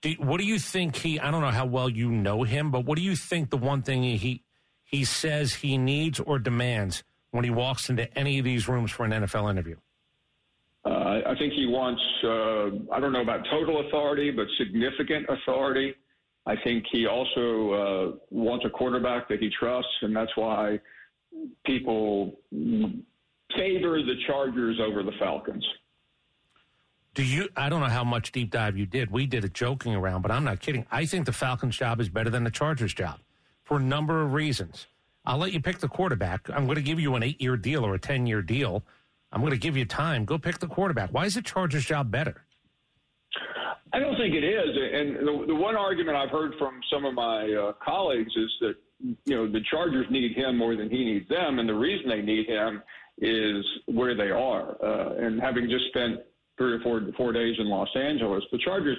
Do, 0.00 0.10
what 0.18 0.38
do 0.38 0.46
you 0.46 0.58
think 0.58 0.96
he? 0.96 1.20
I 1.20 1.30
don't 1.30 1.42
know 1.42 1.50
how 1.50 1.66
well 1.66 1.88
you 1.88 2.10
know 2.10 2.44
him, 2.44 2.70
but 2.70 2.84
what 2.84 2.96
do 2.96 3.02
you 3.02 3.16
think 3.16 3.50
the 3.50 3.56
one 3.56 3.82
thing 3.82 4.02
he 4.02 4.42
he 4.84 5.04
says 5.04 5.54
he 5.54 5.76
needs 5.76 6.20
or 6.20 6.38
demands 6.38 7.02
when 7.32 7.44
he 7.44 7.50
walks 7.50 7.90
into 7.90 8.12
any 8.16 8.38
of 8.38 8.44
these 8.44 8.68
rooms 8.68 8.90
for 8.90 9.04
an 9.04 9.10
NFL 9.10 9.50
interview? 9.50 9.76
Uh, 10.84 11.20
I 11.26 11.34
think 11.38 11.52
he 11.52 11.66
wants, 11.66 12.00
uh, 12.24 12.94
I 12.94 13.00
don't 13.00 13.12
know 13.12 13.20
about 13.20 13.44
total 13.50 13.86
authority, 13.86 14.30
but 14.30 14.46
significant 14.56 15.26
authority. 15.28 15.94
I 16.46 16.54
think 16.64 16.84
he 16.90 17.06
also 17.06 17.72
uh, 17.72 18.16
wants 18.30 18.64
a 18.64 18.70
quarterback 18.70 19.28
that 19.28 19.40
he 19.40 19.50
trusts, 19.50 19.92
and 20.00 20.16
that's 20.16 20.34
why 20.34 20.80
people 21.66 22.38
favor 23.56 24.02
the 24.02 24.16
Chargers 24.26 24.78
over 24.80 25.02
the 25.02 25.12
Falcons. 25.18 25.66
Do 27.14 27.24
you? 27.24 27.48
I 27.56 27.68
don't 27.68 27.80
know 27.80 27.86
how 27.86 28.04
much 28.04 28.32
deep 28.32 28.50
dive 28.50 28.76
you 28.76 28.86
did. 28.86 29.10
We 29.10 29.26
did 29.26 29.44
it 29.44 29.52
joking 29.52 29.94
around, 29.94 30.22
but 30.22 30.30
I'm 30.30 30.44
not 30.44 30.60
kidding. 30.60 30.86
I 30.90 31.04
think 31.04 31.26
the 31.26 31.32
Falcons' 31.32 31.76
job 31.76 32.00
is 32.00 32.08
better 32.08 32.30
than 32.30 32.44
the 32.44 32.50
Chargers' 32.50 32.94
job 32.94 33.18
for 33.64 33.78
a 33.78 33.80
number 33.80 34.22
of 34.22 34.32
reasons. 34.32 34.86
I'll 35.26 35.38
let 35.38 35.52
you 35.52 35.60
pick 35.60 35.78
the 35.78 35.88
quarterback. 35.88 36.48
I'm 36.50 36.64
going 36.64 36.76
to 36.76 36.82
give 36.82 37.00
you 37.00 37.14
an 37.14 37.22
eight 37.22 37.40
year 37.40 37.56
deal 37.56 37.84
or 37.84 37.94
a 37.94 37.98
10 37.98 38.26
year 38.26 38.40
deal. 38.40 38.82
I'm 39.32 39.40
going 39.40 39.52
to 39.52 39.58
give 39.58 39.76
you 39.76 39.84
time. 39.84 40.24
Go 40.24 40.38
pick 40.38 40.58
the 40.58 40.66
quarterback. 40.66 41.10
Why 41.10 41.26
is 41.26 41.34
the 41.34 41.42
Chargers' 41.42 41.84
job 41.84 42.10
better? 42.10 42.44
I 43.92 43.98
don't 43.98 44.16
think 44.16 44.34
it 44.34 44.44
is. 44.44 44.76
And 44.92 45.26
the, 45.26 45.44
the 45.48 45.54
one 45.54 45.76
argument 45.76 46.16
I've 46.16 46.30
heard 46.30 46.52
from 46.58 46.80
some 46.90 47.04
of 47.04 47.14
my 47.14 47.52
uh, 47.52 47.72
colleagues 47.84 48.34
is 48.36 48.50
that, 48.60 48.74
you 49.24 49.34
know, 49.34 49.50
the 49.50 49.60
Chargers 49.70 50.06
need 50.10 50.36
him 50.36 50.56
more 50.56 50.76
than 50.76 50.88
he 50.88 51.04
needs 51.04 51.28
them. 51.28 51.58
And 51.58 51.68
the 51.68 51.74
reason 51.74 52.08
they 52.08 52.22
need 52.22 52.46
him 52.46 52.82
is 53.20 53.64
where 53.86 54.14
they 54.14 54.30
are. 54.30 54.76
Uh, 54.82 55.26
and 55.26 55.40
having 55.40 55.68
just 55.68 55.86
spent 55.88 56.20
three 56.56 56.72
or 56.72 56.80
four, 56.80 57.00
four 57.16 57.32
days 57.32 57.56
in 57.58 57.68
Los 57.68 57.88
Angeles, 57.94 58.44
the 58.52 58.58
Chargers, 58.58 58.98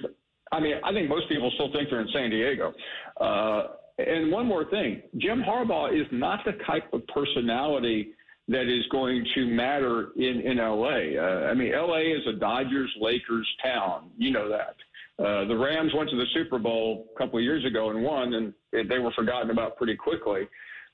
I 0.51 0.59
mean, 0.59 0.75
I 0.83 0.91
think 0.93 1.09
most 1.09 1.29
people 1.29 1.51
still 1.55 1.71
think 1.71 1.89
they're 1.89 2.01
in 2.01 2.09
San 2.13 2.29
Diego. 2.29 2.73
Uh, 3.19 3.63
and 3.99 4.31
one 4.31 4.45
more 4.45 4.65
thing 4.69 5.01
Jim 5.17 5.43
Harbaugh 5.45 5.93
is 5.93 6.07
not 6.11 6.39
the 6.45 6.53
type 6.65 6.91
of 6.93 7.05
personality 7.07 8.13
that 8.47 8.63
is 8.63 8.83
going 8.91 9.23
to 9.35 9.45
matter 9.45 10.09
in, 10.15 10.41
in 10.41 10.57
LA. 10.57 11.19
Uh, 11.21 11.49
I 11.49 11.53
mean, 11.53 11.71
LA 11.71 11.99
is 11.99 12.25
a 12.27 12.33
Dodgers 12.33 12.91
Lakers 12.99 13.47
town. 13.63 14.09
You 14.17 14.31
know 14.31 14.49
that. 14.49 14.75
Uh, 15.23 15.45
the 15.45 15.55
Rams 15.55 15.91
went 15.93 16.09
to 16.09 16.15
the 16.15 16.25
Super 16.33 16.57
Bowl 16.57 17.07
a 17.13 17.19
couple 17.19 17.37
of 17.37 17.43
years 17.43 17.63
ago 17.65 17.89
and 17.89 18.01
won, 18.01 18.33
and 18.33 18.53
they 18.89 18.99
were 18.99 19.11
forgotten 19.11 19.51
about 19.51 19.75
pretty 19.75 19.95
quickly 19.95 20.47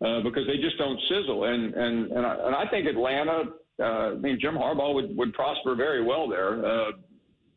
uh, 0.04 0.22
because 0.22 0.48
they 0.48 0.58
just 0.58 0.78
don't 0.78 1.00
sizzle. 1.10 1.46
And 1.46 1.74
and 1.74 2.12
and 2.12 2.26
I, 2.26 2.36
and 2.46 2.56
I 2.56 2.68
think 2.70 2.88
Atlanta. 2.88 3.44
Uh, 3.78 3.84
I 3.84 4.14
mean, 4.16 4.40
Jim 4.40 4.56
Harbaugh 4.56 4.94
would 4.94 5.16
would 5.18 5.34
prosper 5.34 5.76
very 5.76 6.04
well 6.04 6.30
there. 6.30 6.66
Uh, 6.66 6.92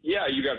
yeah, 0.03 0.27
you 0.29 0.43
got 0.43 0.59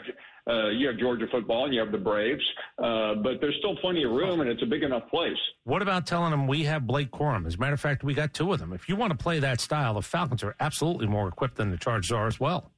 uh, 0.49 0.69
you 0.69 0.87
have 0.87 0.97
Georgia 0.97 1.25
football 1.31 1.65
and 1.65 1.73
you 1.73 1.79
have 1.79 1.91
the 1.91 1.97
Braves, 1.97 2.43
uh, 2.79 3.15
but 3.15 3.39
there's 3.39 3.55
still 3.59 3.75
plenty 3.77 4.03
of 4.03 4.11
room 4.11 4.41
and 4.41 4.49
it's 4.49 4.63
a 4.63 4.65
big 4.65 4.83
enough 4.83 5.07
place. 5.09 5.37
What 5.63 5.81
about 5.81 6.07
telling 6.07 6.31
them 6.31 6.47
we 6.47 6.63
have 6.63 6.87
Blake 6.87 7.11
Corum? 7.11 7.45
As 7.45 7.55
a 7.55 7.57
matter 7.57 7.73
of 7.73 7.79
fact, 7.79 8.03
we 8.03 8.13
got 8.13 8.33
two 8.33 8.51
of 8.51 8.59
them. 8.59 8.73
If 8.73 8.89
you 8.89 8.95
want 8.95 9.11
to 9.11 9.17
play 9.17 9.39
that 9.39 9.61
style, 9.61 9.93
the 9.95 10.01
Falcons 10.01 10.43
are 10.43 10.55
absolutely 10.59 11.07
more 11.07 11.27
equipped 11.27 11.55
than 11.55 11.71
the 11.71 11.77
Chargers 11.77 12.11
are 12.11 12.27
as 12.27 12.39
well. 12.39 12.71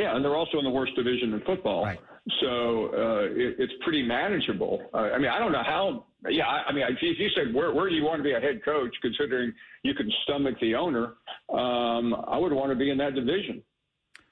Yeah, 0.00 0.16
and 0.16 0.24
they're 0.24 0.34
also 0.34 0.58
in 0.58 0.64
the 0.64 0.70
worst 0.70 0.96
division 0.96 1.32
in 1.32 1.40
football. 1.42 1.84
Right. 1.84 2.00
So 2.40 2.86
uh, 2.86 3.24
it, 3.32 3.56
it's 3.58 3.72
pretty 3.82 4.02
manageable. 4.02 4.82
Uh, 4.94 5.10
I 5.14 5.18
mean, 5.18 5.30
I 5.30 5.38
don't 5.38 5.52
know 5.52 5.62
how. 5.64 6.06
Yeah, 6.28 6.46
I, 6.46 6.68
I 6.68 6.72
mean, 6.72 6.84
if 6.88 6.98
you 7.02 7.28
said 7.36 7.54
where, 7.54 7.72
where 7.74 7.88
do 7.88 7.94
you 7.94 8.02
want 8.02 8.18
to 8.18 8.22
be 8.22 8.32
a 8.32 8.40
head 8.40 8.64
coach, 8.64 8.94
considering 9.02 9.52
you 9.82 9.94
can 9.94 10.10
stomach 10.22 10.54
the 10.60 10.74
owner, 10.74 11.14
um, 11.52 12.14
I 12.26 12.38
would 12.38 12.52
want 12.52 12.70
to 12.70 12.76
be 12.76 12.90
in 12.90 12.96
that 12.98 13.14
division. 13.14 13.62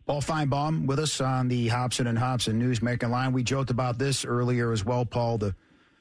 Paul 0.07 0.23
Finebaum 0.23 0.87
with 0.87 0.99
us 0.99 1.21
on 1.21 1.49
the 1.49 1.69
Hobson 1.69 2.07
and 2.07 2.19
Hobson 2.19 2.61
Newsmaker 2.61 3.09
line. 3.09 3.33
We 3.33 3.43
joked 3.43 3.71
about 3.71 3.99
this 3.99 4.25
earlier 4.25 4.73
as 4.73 4.85
well, 4.85 5.05
Paul. 5.05 5.39
The 5.39 5.55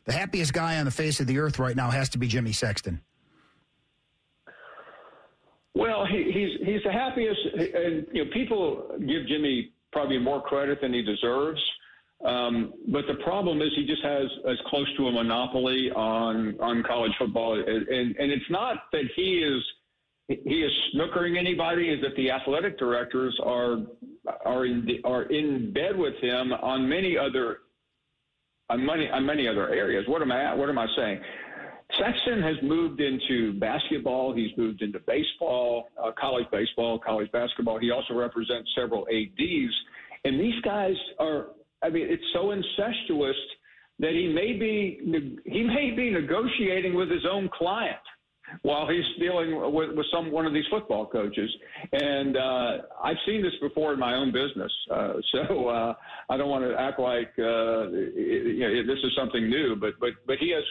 the 0.05 0.13
happiest 0.13 0.53
guy 0.53 0.79
on 0.79 0.85
the 0.85 0.91
face 0.91 1.19
of 1.19 1.27
the 1.27 1.37
earth 1.39 1.59
right 1.59 1.75
now 1.75 1.89
has 1.91 2.09
to 2.09 2.17
be 2.17 2.27
Jimmy 2.27 2.53
Sexton. 2.53 3.01
Well, 5.75 6.05
he, 6.05 6.31
he's 6.31 6.67
he's 6.67 6.83
the 6.83 6.91
happiest, 6.91 7.39
and 7.53 8.07
you 8.11 8.25
know 8.25 8.31
people 8.33 8.95
give 8.99 9.27
Jimmy 9.27 9.71
probably 9.91 10.17
more 10.17 10.41
credit 10.41 10.79
than 10.81 10.93
he 10.93 11.01
deserves. 11.01 11.61
Um, 12.25 12.73
but 12.87 13.05
the 13.07 13.15
problem 13.23 13.61
is 13.61 13.69
he 13.75 13.85
just 13.85 14.03
has 14.03 14.25
as 14.47 14.57
close 14.67 14.87
to 14.97 15.07
a 15.07 15.11
monopoly 15.11 15.91
on 15.95 16.55
on 16.59 16.83
college 16.83 17.13
football, 17.17 17.55
and 17.55 17.87
and 17.87 18.31
it's 18.31 18.49
not 18.49 18.83
that 18.91 19.05
he 19.15 19.39
is 19.39 19.63
he 20.27 20.61
is 20.61 20.71
snookering 20.93 21.37
anybody 21.37 21.89
is 21.89 22.01
that 22.01 22.15
the 22.15 22.31
athletic 22.31 22.77
directors 22.77 23.37
are 23.43 23.77
are 24.45 24.65
in 24.65 24.87
are 25.03 25.23
in 25.23 25.73
bed 25.73 25.97
with 25.97 26.15
him 26.21 26.53
on 26.53 26.87
many 26.87 27.17
other 27.17 27.59
on 28.69 28.85
many 28.85 29.09
on 29.09 29.25
many 29.25 29.47
other 29.47 29.69
areas. 29.69 30.05
What 30.07 30.21
am 30.21 30.31
I 30.31 30.53
what 30.53 30.69
am 30.69 30.77
I 30.77 30.87
saying? 30.95 31.19
Sexton 31.99 32.41
has 32.41 32.55
moved 32.63 33.01
into 33.01 33.59
basketball. 33.59 34.33
He's 34.33 34.55
moved 34.55 34.81
into 34.81 34.99
baseball, 34.99 35.89
uh, 36.01 36.11
college 36.17 36.45
baseball, 36.51 36.97
college 36.97 37.29
basketball. 37.31 37.79
He 37.79 37.91
also 37.91 38.13
represents 38.13 38.69
several 38.75 39.05
ads, 39.09 39.73
and 40.23 40.39
these 40.39 40.59
guys 40.63 40.95
are. 41.19 41.47
I 41.83 41.89
mean, 41.89 42.07
it's 42.09 42.23
so 42.33 42.51
incestuous 42.51 43.35
that 43.99 44.11
he 44.11 44.27
may 44.27 44.53
be 44.53 44.99
he 45.45 45.63
may 45.63 45.91
be 45.91 46.09
negotiating 46.09 46.93
with 46.95 47.09
his 47.09 47.25
own 47.29 47.49
client 47.53 47.97
while 48.63 48.87
he's 48.87 49.05
dealing 49.19 49.55
with, 49.73 49.91
with 49.95 50.05
some 50.11 50.31
one 50.31 50.45
of 50.45 50.53
these 50.53 50.65
football 50.69 51.05
coaches. 51.05 51.49
And 51.93 52.35
uh, 52.35 52.71
I've 53.03 53.17
seen 53.25 53.41
this 53.41 53.53
before 53.61 53.93
in 53.93 53.99
my 53.99 54.15
own 54.15 54.31
business, 54.31 54.71
uh, 54.91 55.13
so 55.31 55.67
uh, 55.69 55.93
I 56.29 56.37
don't 56.37 56.49
want 56.49 56.65
to 56.65 56.79
act 56.79 56.99
like 56.99 57.31
uh, 57.37 57.89
you 57.89 58.59
know, 58.59 58.93
this 58.93 59.03
is 59.03 59.11
something 59.15 59.49
new. 59.49 59.75
But 59.75 59.99
but 59.99 60.09
but 60.27 60.37
he 60.39 60.51
has, 60.51 60.63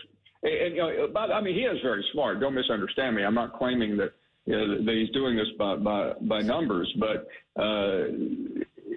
and, 0.43 0.75
you 0.75 0.81
know, 0.81 1.09
but, 1.12 1.33
I 1.33 1.40
mean, 1.40 1.55
he 1.55 1.62
is 1.62 1.79
very 1.83 2.05
smart. 2.12 2.40
Don't 2.40 2.55
misunderstand 2.55 3.17
me. 3.17 3.25
I'm 3.25 3.35
not 3.35 3.59
claiming 3.59 3.97
that. 3.99 4.12
That 4.47 4.97
he's 4.99 5.11
doing 5.11 5.37
this 5.37 5.47
by 5.59 5.76
by, 5.76 6.12
by 6.23 6.40
numbers, 6.40 6.93
but 6.99 7.29
uh, 7.62 8.07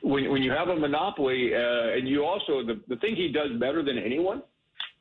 when 0.04 0.30
when 0.30 0.44
you 0.44 0.52
have 0.52 0.68
a 0.68 0.76
monopoly, 0.76 1.56
uh, 1.56 1.98
and 1.98 2.08
you 2.08 2.26
also 2.26 2.64
the 2.64 2.82
the 2.88 2.98
thing 2.98 3.16
he 3.16 3.32
does 3.32 3.52
better 3.60 3.82
than 3.82 3.98
anyone 3.98 4.44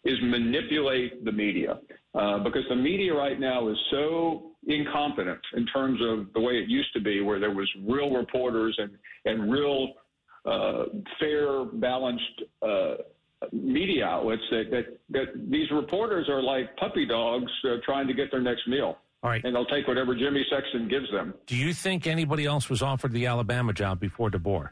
is 0.04 0.16
manipulate 0.22 1.24
the 1.24 1.32
media 1.32 1.78
uh, 2.14 2.38
because 2.38 2.62
the 2.68 2.76
media 2.76 3.14
right 3.14 3.38
now 3.38 3.68
is 3.68 3.76
so 3.90 4.50
incompetent 4.66 5.40
in 5.56 5.66
terms 5.66 6.00
of 6.02 6.32
the 6.34 6.40
way 6.40 6.54
it 6.54 6.68
used 6.68 6.92
to 6.92 7.00
be, 7.00 7.20
where 7.20 7.38
there 7.40 7.50
was 7.50 7.68
real 7.86 8.10
reporters 8.14 8.78
and 8.78 8.92
and 9.24 9.50
real 9.50 9.94
uh, 10.44 10.84
fair, 11.18 11.64
balanced 11.64 12.42
uh, 12.62 12.94
media 13.52 14.04
outlets. 14.04 14.42
That, 14.50 14.70
that 14.70 14.98
that 15.10 15.50
these 15.50 15.70
reporters 15.72 16.28
are 16.28 16.42
like 16.42 16.76
puppy 16.76 17.06
dogs 17.06 17.50
uh, 17.64 17.76
trying 17.84 18.06
to 18.06 18.14
get 18.14 18.30
their 18.30 18.42
next 18.42 18.68
meal. 18.68 18.98
All 19.24 19.30
right. 19.30 19.44
And 19.44 19.54
they'll 19.54 19.66
take 19.66 19.86
whatever 19.86 20.14
Jimmy 20.14 20.44
Sexton 20.50 20.88
gives 20.88 21.10
them. 21.12 21.34
Do 21.46 21.56
you 21.56 21.72
think 21.72 22.06
anybody 22.06 22.44
else 22.44 22.68
was 22.68 22.82
offered 22.82 23.12
the 23.12 23.26
Alabama 23.26 23.72
job 23.72 24.00
before 24.00 24.30
DeBoer? 24.30 24.70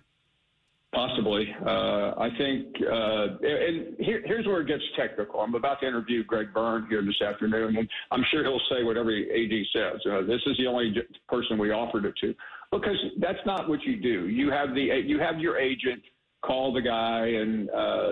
Possibly. 0.93 1.47
Uh, 1.65 2.15
I 2.19 2.29
think, 2.37 2.67
uh, 2.83 3.27
and 3.43 3.97
here, 4.01 4.23
here's 4.25 4.45
where 4.45 4.63
it 4.63 4.67
gets 4.67 4.83
technical. 4.99 5.39
I'm 5.39 5.55
about 5.55 5.81
to 5.83 5.87
interview 5.87 6.25
Greg 6.25 6.53
Byrne 6.53 6.89
here 6.91 7.01
this 7.03 7.23
afternoon, 7.23 7.77
and 7.77 7.89
I'm 8.11 8.25
sure 8.33 8.43
he'll 8.43 8.61
say 8.69 8.83
whatever 8.83 9.11
AD 9.11 9.53
says. 9.73 10.01
Uh, 10.05 10.23
this 10.23 10.41
is 10.47 10.57
the 10.57 10.67
only 10.67 10.93
person 11.29 11.59
we 11.59 11.71
offered 11.71 12.07
it 12.07 12.15
to, 12.23 12.35
because 12.73 12.97
that's 13.21 13.39
not 13.47 13.69
what 13.69 13.85
you 13.85 14.01
do. 14.01 14.27
You 14.27 14.51
have 14.51 14.75
the 14.75 14.81
you 14.81 15.21
have 15.21 15.39
your 15.39 15.59
agent 15.59 16.03
call 16.43 16.73
the 16.73 16.83
guy, 16.83 17.27
and 17.29 17.71
uh, 17.71 18.11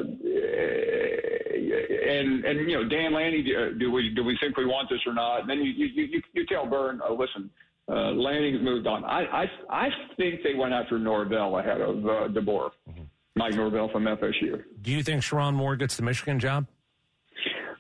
and 2.07 2.45
and 2.45 2.71
you 2.71 2.81
know 2.81 2.89
Dan 2.89 3.13
Lanning, 3.13 3.45
do 3.81 3.91
we 3.91 4.11
do 4.15 4.23
we 4.23 4.39
think 4.41 4.57
we 4.57 4.67
want 4.67 4.89
this 4.89 5.01
or 5.05 5.15
not? 5.15 5.41
And 5.41 5.51
then 5.51 5.59
you 5.59 5.73
you 5.73 6.05
you, 6.05 6.23
you 6.33 6.47
tell 6.47 6.65
Byrne, 6.65 7.01
oh, 7.05 7.15
listen 7.15 7.51
uh, 7.89 8.13
Lanning's 8.13 8.63
moved 8.63 8.87
on. 8.87 9.05
I, 9.05 9.25
I 9.25 9.47
I 9.71 9.89
think 10.17 10.43
they 10.43 10.55
went 10.55 10.73
after 10.73 10.99
Norvell 10.99 11.59
ahead 11.59 11.81
of 11.81 11.97
uh, 12.05 12.29
DeBoer, 12.29 12.71
mm-hmm. 12.89 13.03
Mike 13.37 13.55
Norvell 13.55 13.89
from 13.91 14.05
FSU. 14.05 14.63
Do 14.83 14.91
you 14.91 15.03
think 15.03 15.23
Sherrone 15.23 15.55
Moore 15.55 15.77
gets 15.77 15.97
the 15.97 16.03
Michigan 16.03 16.39
job? 16.39 16.67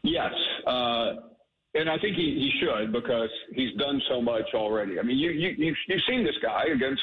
Yes, 0.02 0.32
uh, 0.66 1.14
and 1.74 1.90
I 1.90 1.98
think 1.98 2.16
he, 2.16 2.22
he 2.22 2.52
should 2.60 2.92
because 2.92 3.30
he's 3.52 3.76
done 3.76 4.00
so 4.08 4.22
much 4.22 4.54
already. 4.54 4.98
I 4.98 5.02
mean, 5.02 5.18
you 5.18 5.30
you 5.30 5.54
you've, 5.58 5.76
you've 5.86 6.02
seen 6.08 6.24
this 6.24 6.36
guy 6.42 6.64
against 6.72 7.02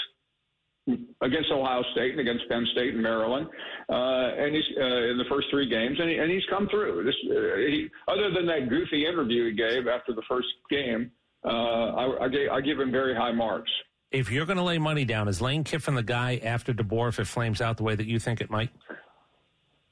against 1.22 1.52
Ohio 1.52 1.84
State 1.94 2.12
and 2.12 2.20
against 2.20 2.48
Penn 2.50 2.66
State 2.72 2.94
and 2.94 3.02
Maryland, 3.02 3.48
uh, 3.90 4.32
and 4.38 4.56
he's 4.56 4.64
uh, 4.80 5.12
in 5.12 5.18
the 5.18 5.26
first 5.30 5.48
three 5.50 5.68
games, 5.68 5.98
and, 6.00 6.10
he, 6.10 6.18
and 6.18 6.32
he's 6.32 6.46
come 6.50 6.68
through. 6.70 7.04
This, 7.04 7.16
uh, 7.30 7.58
he, 7.58 7.90
other 8.08 8.32
than 8.32 8.46
that 8.48 8.70
goofy 8.70 9.06
interview 9.06 9.50
he 9.50 9.56
gave 9.56 9.88
after 9.88 10.14
the 10.14 10.22
first 10.28 10.48
game, 10.70 11.12
uh, 11.46 11.50
I, 11.50 12.26
I, 12.26 12.28
gave, 12.30 12.50
I 12.50 12.62
give 12.62 12.80
him 12.80 12.92
very 12.92 13.16
high 13.16 13.32
marks. 13.32 13.72
If 14.12 14.32
you're 14.32 14.46
going 14.46 14.58
to 14.58 14.64
lay 14.64 14.78
money 14.78 15.06
down, 15.06 15.28
is 15.28 15.42
Lane 15.42 15.64
Kiffin 15.64 15.96
the 15.96 16.04
guy 16.04 16.40
after 16.44 16.74
DeBoer 16.74 17.10
if 17.10 17.20
it 17.20 17.26
flames 17.26 17.62
out 17.62 17.78
the 17.78 17.84
way 17.84 17.96
that 17.96 18.08
you 18.08 18.20
think 18.20 18.42
it 18.42 18.50
might? 18.50 18.70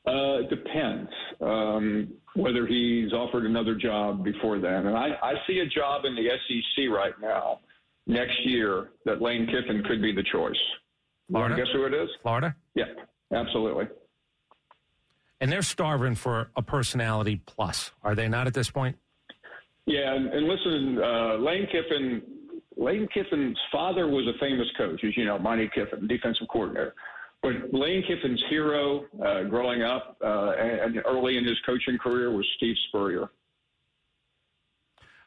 Uh, 0.05 0.39
it 0.39 0.49
depends 0.49 1.09
um, 1.41 2.13
whether 2.35 2.67
he's 2.67 3.13
offered 3.13 3.45
another 3.45 3.75
job 3.75 4.23
before 4.23 4.59
then. 4.59 4.87
And 4.87 4.97
I, 4.97 5.09
I 5.21 5.33
see 5.47 5.59
a 5.59 5.65
job 5.65 6.05
in 6.05 6.15
the 6.15 6.29
SEC 6.29 6.89
right 6.89 7.13
now 7.21 7.59
next 8.05 8.45
year 8.45 8.89
that 9.05 9.21
Lane 9.21 9.47
Kiffin 9.47 9.83
could 9.83 10.01
be 10.01 10.13
the 10.13 10.23
choice. 10.23 10.57
Florida? 11.29 11.55
Guess 11.55 11.67
who 11.73 11.85
it 11.85 11.93
is? 11.93 12.09
Florida? 12.21 12.55
Yeah, 12.75 12.85
absolutely. 13.33 13.85
And 15.39 15.51
they're 15.51 15.61
starving 15.61 16.15
for 16.15 16.51
a 16.55 16.61
personality 16.61 17.41
plus, 17.45 17.91
are 18.03 18.15
they 18.15 18.27
not 18.27 18.47
at 18.47 18.53
this 18.53 18.69
point? 18.69 18.97
Yeah, 19.85 20.13
and, 20.15 20.27
and 20.27 20.47
listen, 20.47 20.99
uh, 21.03 21.35
Lane 21.37 21.67
Kiffin, 21.71 22.21
Lane 22.77 23.07
Kiffin's 23.13 23.57
father 23.71 24.07
was 24.07 24.25
a 24.27 24.37
famous 24.39 24.67
coach, 24.77 25.03
as 25.03 25.15
you 25.17 25.25
know, 25.25 25.37
Monte 25.37 25.69
Kiffin, 25.75 26.07
defensive 26.07 26.47
coordinator. 26.47 26.93
but 27.41 27.51
Lane 27.73 28.03
Kiffin's 28.07 28.41
hero 28.49 29.05
uh, 29.23 29.43
growing 29.43 29.83
up 29.83 30.17
uh, 30.23 30.51
and 30.57 31.01
early 31.05 31.37
in 31.37 31.45
his 31.45 31.57
coaching 31.65 31.97
career 31.97 32.31
was 32.31 32.47
Steve 32.57 32.75
Spurrier. 32.87 33.29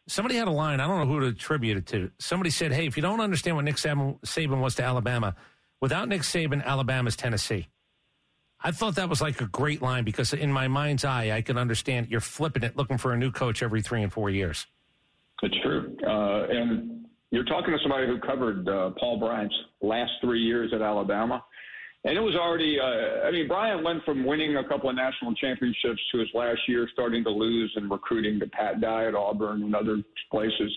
Somebody 0.08 0.36
had 0.36 0.48
a 0.48 0.52
line. 0.52 0.80
I 0.80 0.86
don't 0.86 1.00
know 1.00 1.12
who 1.12 1.20
to 1.20 1.26
attribute 1.26 1.76
it 1.76 1.86
to. 1.86 2.10
Somebody 2.18 2.50
said, 2.50 2.72
"Hey, 2.72 2.86
if 2.86 2.96
you 2.96 3.02
don't 3.02 3.20
understand 3.20 3.56
what 3.56 3.64
Nick 3.64 3.74
Saban 3.74 4.60
was 4.60 4.76
to 4.76 4.84
Alabama, 4.84 5.34
without 5.80 6.08
Nick 6.08 6.22
Saban, 6.22 6.64
Alabama's 6.64 7.16
Tennessee." 7.16 7.66
I 8.66 8.72
thought 8.72 8.96
that 8.96 9.08
was 9.08 9.20
like 9.20 9.40
a 9.40 9.46
great 9.46 9.80
line 9.80 10.02
because 10.02 10.32
in 10.32 10.50
my 10.50 10.66
mind's 10.66 11.04
eye, 11.04 11.30
I 11.30 11.40
can 11.40 11.56
understand 11.56 12.08
you're 12.10 12.20
flipping 12.20 12.64
it, 12.64 12.76
looking 12.76 12.98
for 12.98 13.12
a 13.12 13.16
new 13.16 13.30
coach 13.30 13.62
every 13.62 13.80
three 13.80 14.02
and 14.02 14.12
four 14.12 14.28
years. 14.28 14.66
It's 15.40 15.56
true, 15.62 15.96
uh, 16.04 16.48
and 16.50 17.06
you're 17.30 17.44
talking 17.44 17.72
to 17.72 17.78
somebody 17.80 18.08
who 18.08 18.18
covered 18.18 18.68
uh, 18.68 18.90
Paul 18.98 19.20
Bryant's 19.20 19.54
last 19.82 20.10
three 20.20 20.40
years 20.40 20.72
at 20.74 20.82
Alabama. 20.82 21.44
And 22.02 22.18
it 22.18 22.20
was 22.20 22.34
already, 22.34 22.80
uh, 22.80 23.28
I 23.28 23.30
mean, 23.30 23.46
Bryant 23.46 23.84
went 23.84 24.04
from 24.04 24.24
winning 24.24 24.56
a 24.56 24.64
couple 24.66 24.90
of 24.90 24.96
national 24.96 25.34
championships 25.36 26.00
to 26.10 26.18
his 26.18 26.28
last 26.34 26.60
year 26.66 26.88
starting 26.92 27.22
to 27.22 27.30
lose 27.30 27.72
and 27.76 27.88
recruiting 27.88 28.40
to 28.40 28.48
Pat 28.48 28.80
Dye 28.80 29.06
at 29.06 29.14
Auburn 29.14 29.62
and 29.62 29.76
other 29.76 30.02
places. 30.28 30.72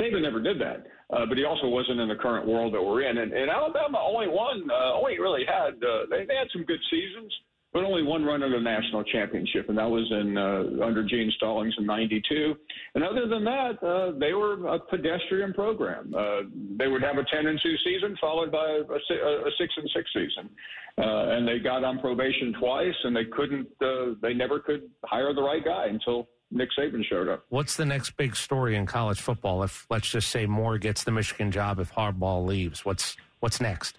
Saban 0.00 0.22
never 0.22 0.40
did 0.40 0.60
that, 0.60 0.86
uh, 1.12 1.26
but 1.26 1.38
he 1.38 1.44
also 1.44 1.68
wasn't 1.68 2.00
in 2.00 2.08
the 2.08 2.16
current 2.16 2.46
world 2.46 2.74
that 2.74 2.82
we're 2.82 3.02
in. 3.02 3.18
And, 3.18 3.32
and 3.32 3.50
Alabama 3.50 3.98
only 4.02 4.28
won, 4.28 4.68
uh, 4.70 4.94
only 4.94 5.18
really 5.18 5.44
had, 5.46 5.74
uh, 5.84 6.06
they, 6.10 6.24
they 6.26 6.34
had 6.34 6.48
some 6.52 6.64
good 6.64 6.80
seasons, 6.90 7.32
but 7.74 7.82
only 7.82 8.04
one 8.04 8.24
run 8.24 8.40
at 8.42 8.52
a 8.52 8.60
national 8.60 9.02
championship, 9.02 9.68
and 9.68 9.76
that 9.76 9.90
was 9.90 10.06
in 10.12 10.38
uh, 10.38 10.86
under 10.86 11.02
Gene 11.02 11.30
Stallings 11.36 11.74
in 11.76 11.84
'92. 11.84 12.54
And 12.94 13.02
other 13.02 13.26
than 13.26 13.44
that, 13.44 13.82
uh, 13.82 14.12
they 14.16 14.32
were 14.32 14.68
a 14.68 14.78
pedestrian 14.78 15.52
program. 15.52 16.14
Uh, 16.16 16.42
they 16.78 16.86
would 16.86 17.02
have 17.02 17.18
a 17.18 17.24
10 17.24 17.46
and 17.48 17.60
2 17.60 17.74
season 17.84 18.16
followed 18.20 18.52
by 18.52 18.64
a, 18.64 18.82
a 18.82 19.50
6 19.58 19.74
and 19.76 19.90
6 19.92 20.10
season, 20.14 20.50
uh, 20.98 21.34
and 21.34 21.48
they 21.48 21.58
got 21.58 21.82
on 21.82 21.98
probation 21.98 22.54
twice, 22.60 22.94
and 23.02 23.14
they 23.14 23.24
couldn't, 23.24 23.66
uh, 23.82 24.14
they 24.22 24.32
never 24.32 24.60
could 24.60 24.88
hire 25.04 25.34
the 25.34 25.42
right 25.42 25.64
guy 25.64 25.86
until 25.88 26.28
Nick 26.54 26.70
Saban 26.78 27.04
showed 27.04 27.28
up. 27.28 27.44
What's 27.48 27.76
the 27.76 27.84
next 27.84 28.16
big 28.16 28.36
story 28.36 28.76
in 28.76 28.86
college 28.86 29.20
football? 29.20 29.62
If 29.62 29.86
let's 29.90 30.08
just 30.08 30.30
say 30.30 30.46
Moore 30.46 30.78
gets 30.78 31.04
the 31.04 31.10
Michigan 31.10 31.50
job, 31.50 31.80
if 31.80 31.92
Harbaugh 31.92 32.46
leaves, 32.46 32.84
what's 32.84 33.16
what's 33.40 33.60
next? 33.60 33.98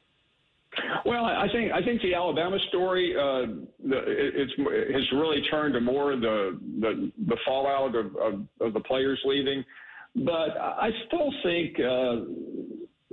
Well, 1.06 1.26
I 1.26 1.48
think 1.52 1.72
I 1.72 1.84
think 1.84 2.02
the 2.02 2.16
Alabama 2.16 2.58
story 2.70 3.16
uh, 3.16 3.48
the, 3.88 4.04
it's 4.08 4.54
has 4.58 5.12
really 5.12 5.42
turned 5.52 5.74
to 5.74 5.82
more 5.82 6.16
the 6.16 6.60
the, 6.80 7.12
the 7.28 7.38
fallout 7.46 7.96
of, 7.96 8.16
of, 8.16 8.42
of 8.62 8.74
the 8.74 8.80
players 8.80 9.20
leaving, 9.26 9.64
but 10.16 10.58
I 10.58 10.90
still 11.08 11.32
think. 11.44 11.80
Uh, 11.80 12.16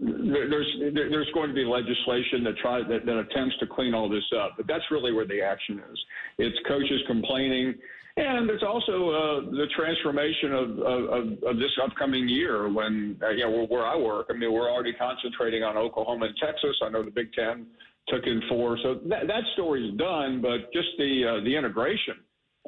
there's 0.05 0.67
there's 0.95 1.31
going 1.33 1.49
to 1.49 1.55
be 1.55 1.65
legislation 1.65 2.43
that 2.43 2.57
tries 2.57 2.83
that, 2.89 3.07
that 3.07 3.19
attempts 3.19 3.57
to 3.61 3.67
clean 3.69 3.95
all 3.95 4.09
this 4.09 4.25
up, 4.37 4.55
but 4.57 4.67
that's 4.67 4.83
really 4.91 5.13
where 5.13 5.27
the 5.27 5.41
action 5.41 5.81
is. 5.93 5.99
It's 6.39 6.59
coaches 6.67 7.01
complaining 7.07 7.75
and 8.17 8.49
there's 8.49 8.63
also 8.63 8.93
uh, 8.93 9.51
the 9.51 9.67
transformation 9.75 10.53
of, 10.53 10.79
of, 10.81 11.43
of, 11.45 11.57
this 11.57 11.71
upcoming 11.83 12.29
year 12.29 12.69
when, 12.71 13.19
uh, 13.23 13.31
you 13.31 13.45
know, 13.45 13.67
where 13.67 13.87
I 13.87 13.97
work. 13.97 14.27
I 14.29 14.35
mean, 14.35 14.53
we're 14.53 14.71
already 14.71 14.93
concentrating 14.93 15.63
on 15.63 15.79
Oklahoma 15.79 16.27
and 16.27 16.37
Texas. 16.37 16.77
I 16.83 16.91
know 16.91 17.03
the 17.03 17.11
Big 17.11 17.33
Ten 17.33 17.67
took 18.09 18.27
in 18.27 18.43
four. 18.51 18.77
So 18.83 19.01
that, 19.09 19.27
that 19.29 19.43
story's 19.55 19.97
done, 19.97 20.43
but 20.43 20.73
just 20.75 20.89
the, 20.99 21.25
uh, 21.41 21.45
the 21.45 21.57
integration 21.57 22.17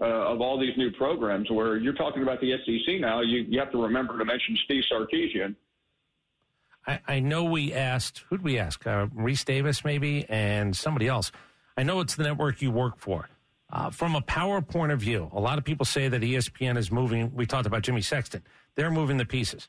uh, 0.00 0.32
of 0.32 0.40
all 0.40 0.58
these 0.58 0.76
new 0.78 0.90
programs 0.92 1.50
where 1.50 1.76
you're 1.76 1.94
talking 1.94 2.22
about 2.22 2.40
the 2.40 2.52
SEC 2.64 3.00
now, 3.00 3.20
you, 3.20 3.44
you 3.46 3.58
have 3.58 3.72
to 3.72 3.82
remember 3.82 4.16
to 4.18 4.24
mention 4.24 4.56
Steve 4.64 4.84
Sarkisian. 4.90 5.54
I, 6.86 7.00
I 7.06 7.20
know 7.20 7.44
we 7.44 7.74
asked, 7.74 8.24
who'd 8.30 8.42
we 8.42 8.58
ask? 8.58 8.86
Uh, 8.86 9.06
Rece 9.08 9.44
Davis, 9.44 9.84
maybe, 9.84 10.24
and 10.28 10.74
somebody 10.74 11.06
else. 11.06 11.32
I 11.76 11.82
know 11.82 12.00
it's 12.00 12.14
the 12.14 12.22
network 12.22 12.62
you 12.62 12.70
work 12.70 12.98
for. 12.98 13.28
Uh, 13.74 13.90
from 13.90 14.14
a 14.14 14.20
power 14.22 14.62
point 14.62 14.92
of 14.92 15.00
view, 15.00 15.28
a 15.32 15.40
lot 15.40 15.58
of 15.58 15.64
people 15.64 15.84
say 15.84 16.06
that 16.06 16.20
ESPN 16.20 16.78
is 16.78 16.92
moving. 16.92 17.34
We 17.34 17.44
talked 17.44 17.66
about 17.66 17.82
Jimmy 17.82 18.02
Sexton. 18.02 18.42
They're 18.76 18.90
moving 18.90 19.16
the 19.16 19.24
pieces. 19.24 19.68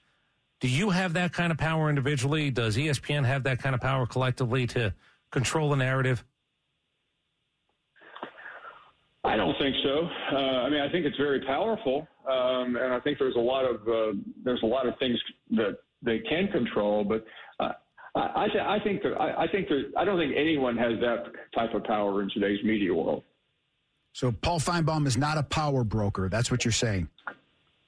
Do 0.59 0.67
you 0.69 0.91
have 0.91 1.13
that 1.13 1.33
kind 1.33 1.51
of 1.51 1.57
power 1.57 1.89
individually? 1.89 2.51
Does 2.51 2.77
ESPN 2.77 3.25
have 3.25 3.43
that 3.43 3.59
kind 3.59 3.73
of 3.73 3.81
power 3.81 4.05
collectively 4.05 4.67
to 4.67 4.93
control 5.31 5.71
the 5.71 5.75
narrative? 5.77 6.23
I 9.23 9.35
don't 9.35 9.57
think 9.57 9.75
so. 9.83 10.07
Uh, 10.31 10.37
I 10.37 10.69
mean, 10.69 10.81
I 10.81 10.91
think 10.91 11.05
it's 11.07 11.17
very 11.17 11.41
powerful, 11.41 12.07
um, 12.29 12.75
and 12.75 12.93
I 12.93 12.99
think 12.99 13.17
there's 13.17 13.35
a 13.35 13.39
lot 13.39 13.65
of 13.65 13.81
uh, 13.87 14.17
there's 14.43 14.61
a 14.61 14.67
lot 14.67 14.87
of 14.87 14.93
things 14.99 15.19
that 15.51 15.79
they 16.03 16.19
can 16.19 16.47
control. 16.49 17.03
But 17.03 17.25
uh, 17.59 17.71
I, 18.15 18.47
th- 18.49 18.63
I 18.63 18.79
think 18.83 19.01
that 19.01 19.13
I, 19.19 19.45
I 19.45 19.47
think 19.47 19.67
that 19.69 19.93
I 19.97 20.05
don't 20.05 20.19
think 20.19 20.35
anyone 20.37 20.77
has 20.77 20.93
that 21.01 21.23
type 21.55 21.73
of 21.73 21.83
power 21.85 22.21
in 22.21 22.29
today's 22.29 22.63
media 22.63 22.93
world. 22.93 23.23
So 24.15 24.31
Paul 24.31 24.61
Finebaum 24.61 25.07
is 25.07 25.17
not 25.17 25.37
a 25.37 25.43
power 25.43 25.83
broker. 25.83 26.29
That's 26.29 26.49
what 26.49 26.63
you're 26.63 26.71
saying. 26.71 27.09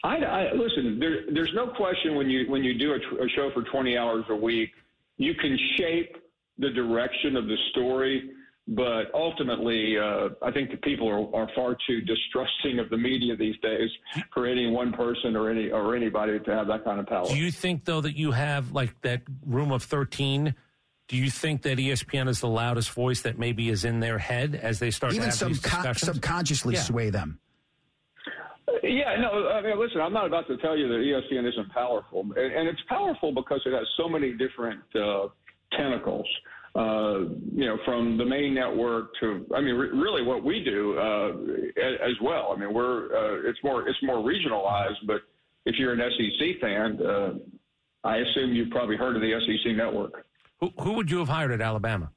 I, 0.03 0.17
I 0.17 0.53
listen. 0.53 0.99
There, 0.99 1.19
there's 1.33 1.53
no 1.55 1.67
question 1.67 2.15
when 2.15 2.29
you 2.29 2.51
when 2.51 2.65
you 2.65 2.77
do 2.77 2.91
a, 2.91 3.23
a 3.23 3.29
show 3.29 3.49
for 3.53 3.63
20 3.63 3.97
hours 3.97 4.25
a 4.29 4.35
week, 4.35 4.71
you 5.15 5.33
can 5.35 5.57
shape 5.77 6.17
the 6.57 6.69
direction 6.71 7.37
of 7.37 7.47
the 7.47 7.55
story. 7.71 8.31
But 8.67 9.05
ultimately, 9.13 9.97
uh, 9.97 10.29
I 10.41 10.51
think 10.51 10.69
the 10.69 10.77
people 10.77 11.07
are, 11.07 11.43
are 11.43 11.49
far 11.55 11.77
too 11.87 12.01
distrusting 12.01 12.79
of 12.79 12.89
the 12.89 12.97
media 12.97 13.37
these 13.37 13.55
days 13.63 13.89
for 14.33 14.45
any 14.45 14.69
one 14.69 14.91
person 14.91 15.33
or 15.37 15.49
any 15.49 15.71
or 15.71 15.95
anybody 15.95 16.39
to 16.39 16.51
have 16.51 16.67
that 16.67 16.83
kind 16.83 16.99
of 16.99 17.07
power. 17.07 17.25
Do 17.25 17.37
you 17.37 17.51
think 17.51 17.85
though 17.85 18.01
that 18.01 18.17
you 18.17 18.31
have 18.33 18.73
like 18.73 18.99
that 19.03 19.21
room 19.45 19.71
of 19.71 19.81
13 19.83 20.53
do 21.07 21.15
you 21.15 21.29
think 21.29 21.61
that 21.61 21.77
ESPN 21.77 22.27
is 22.27 22.41
the 22.41 22.47
loudest 22.47 22.91
voice 22.91 23.21
that 23.21 23.39
maybe 23.39 23.69
is 23.69 23.85
in 23.85 23.99
their 23.99 24.17
head 24.17 24.55
as 24.55 24.79
they 24.79 24.91
start 24.91 25.13
even 25.13 25.31
some 25.31 25.53
subconsciously 25.53 26.75
yeah. 26.75 26.81
sway 26.81 27.09
them? 27.09 27.39
Yeah, 28.83 29.15
no. 29.19 29.49
I 29.49 29.61
mean, 29.61 29.79
listen, 29.79 30.01
I'm 30.01 30.13
not 30.13 30.25
about 30.25 30.47
to 30.47 30.57
tell 30.57 30.77
you 30.77 30.87
that 30.89 30.95
ESPN 30.95 31.47
isn't 31.47 31.69
powerful, 31.71 32.21
and, 32.21 32.53
and 32.53 32.67
it's 32.67 32.81
powerful 32.89 33.33
because 33.33 33.61
it 33.65 33.71
has 33.71 33.87
so 33.95 34.09
many 34.09 34.33
different 34.33 34.81
uh, 34.95 35.27
tentacles. 35.71 36.27
Uh, 36.75 37.21
you 37.55 37.65
know, 37.65 37.77
from 37.85 38.17
the 38.17 38.25
main 38.25 38.53
network 38.53 39.09
to, 39.19 39.47
I 39.55 39.61
mean, 39.61 39.75
re- 39.75 39.89
really 39.89 40.21
what 40.21 40.43
we 40.43 40.63
do 40.63 40.95
uh, 40.99 41.29
as 41.81 42.13
well. 42.21 42.53
I 42.55 42.59
mean, 42.59 42.71
we're 42.71 43.05
uh, 43.15 43.49
it's 43.49 43.57
more 43.63 43.87
it's 43.87 43.97
more 44.03 44.17
regionalized, 44.17 45.07
but 45.07 45.21
if 45.65 45.75
you're 45.79 45.93
an 45.93 46.01
SEC 46.11 46.61
fan, 46.61 46.99
uh, 47.03 47.33
I 48.03 48.17
assume 48.17 48.53
you've 48.53 48.69
probably 48.69 48.95
heard 48.95 49.15
of 49.15 49.21
the 49.21 49.39
SEC 49.39 49.75
network. 49.75 50.25
Who, 50.59 50.71
who 50.79 50.93
would 50.93 51.11
you 51.11 51.19
have 51.19 51.29
hired 51.29 51.51
at 51.51 51.61
Alabama? 51.61 52.11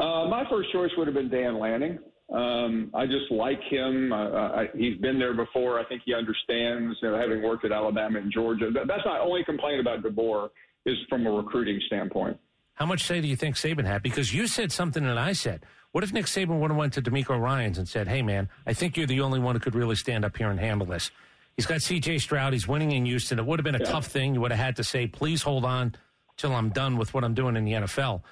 Uh, 0.00 0.26
my 0.28 0.44
first 0.48 0.72
choice 0.72 0.90
would 0.96 1.08
have 1.08 1.14
been 1.14 1.28
Dan 1.28 1.58
Lanning. 1.58 1.98
Um, 2.32 2.90
I 2.94 3.06
just 3.06 3.30
like 3.30 3.60
him. 3.70 4.12
Uh, 4.12 4.16
I, 4.16 4.68
he's 4.76 4.98
been 4.98 5.18
there 5.18 5.34
before. 5.34 5.80
I 5.80 5.84
think 5.84 6.02
he 6.04 6.14
understands, 6.14 6.96
you 7.02 7.10
know, 7.10 7.18
having 7.18 7.42
worked 7.42 7.64
at 7.64 7.72
Alabama 7.72 8.18
and 8.18 8.30
Georgia. 8.30 8.70
That's 8.72 9.04
my 9.04 9.18
only 9.18 9.44
complaint 9.44 9.80
about 9.80 10.02
DeBoer 10.02 10.50
is 10.84 10.96
from 11.08 11.26
a 11.26 11.30
recruiting 11.30 11.80
standpoint. 11.86 12.38
How 12.74 12.86
much 12.86 13.04
say 13.04 13.20
do 13.20 13.26
you 13.26 13.34
think 13.34 13.56
Saban 13.56 13.86
had? 13.86 14.02
Because 14.02 14.32
you 14.32 14.46
said 14.46 14.70
something 14.70 15.02
that 15.04 15.18
I 15.18 15.32
said. 15.32 15.64
What 15.92 16.04
if 16.04 16.12
Nick 16.12 16.26
Saban 16.26 16.60
would 16.60 16.70
have 16.70 16.78
went 16.78 16.92
to 16.92 17.02
DeMeco 17.02 17.40
Ryans 17.40 17.78
and 17.78 17.88
said, 17.88 18.06
"Hey, 18.06 18.22
man, 18.22 18.48
I 18.66 18.74
think 18.74 18.96
you're 18.96 19.06
the 19.06 19.22
only 19.22 19.40
one 19.40 19.56
who 19.56 19.60
could 19.60 19.74
really 19.74 19.96
stand 19.96 20.24
up 20.24 20.36
here 20.36 20.50
and 20.50 20.60
handle 20.60 20.86
this." 20.86 21.10
He's 21.56 21.66
got 21.66 21.82
C.J. 21.82 22.18
Stroud. 22.18 22.52
He's 22.52 22.68
winning 22.68 22.92
in 22.92 23.04
Houston. 23.06 23.38
It 23.40 23.46
would 23.46 23.58
have 23.58 23.64
been 23.64 23.74
a 23.74 23.80
yeah. 23.80 23.90
tough 23.90 24.06
thing. 24.06 24.34
You 24.34 24.40
would 24.42 24.52
have 24.52 24.60
had 24.60 24.76
to 24.76 24.84
say, 24.84 25.08
"Please 25.08 25.42
hold 25.42 25.64
on 25.64 25.96
till 26.38 26.54
I'm 26.54 26.70
done 26.70 26.96
with 26.96 27.12
what 27.12 27.24
I'm 27.24 27.34
doing 27.34 27.56
in 27.56 27.64
the 27.64 27.72
NFL. 27.72 28.22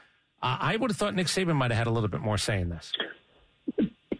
Uh, 0.43 0.57
I 0.61 0.77
would 0.77 0.91
have 0.91 0.97
thought 0.97 1.15
Nick 1.15 1.27
Saban 1.27 1.57
might 1.57 1.71
have 1.71 1.79
had 1.79 1.87
a 1.87 1.91
little 1.91 2.09
bit 2.09 2.21
more 2.21 2.39
say 2.39 2.61
in 2.61 2.71
this. 2.71 2.93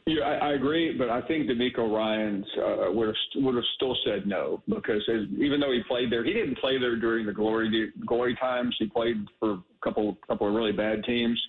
Yeah, 0.09 0.23
I, 0.25 0.51
I 0.51 0.53
agree, 0.53 0.97
but 0.97 1.11
I 1.11 1.21
think 1.23 1.49
DeMeco 1.49 1.93
Ryans 1.93 2.47
uh, 2.59 2.93
would 2.93 3.09
have 3.09 3.17
would 3.43 3.57
have 3.57 3.65
still 3.75 3.97
said 4.05 4.25
no 4.25 4.63
because 4.69 5.03
as, 5.09 5.23
even 5.37 5.59
though 5.59 5.73
he 5.73 5.83
played 5.89 6.13
there, 6.13 6.25
he 6.25 6.33
didn't 6.33 6.59
play 6.59 6.79
there 6.79 6.95
during 6.95 7.27
the 7.27 7.33
glory 7.33 7.91
glory 8.07 8.37
times. 8.37 8.77
He 8.79 8.87
played 8.87 9.17
for 9.41 9.55
a 9.55 9.63
couple 9.83 10.17
couple 10.29 10.47
of 10.47 10.55
really 10.55 10.71
bad 10.71 11.03
teams, 11.03 11.43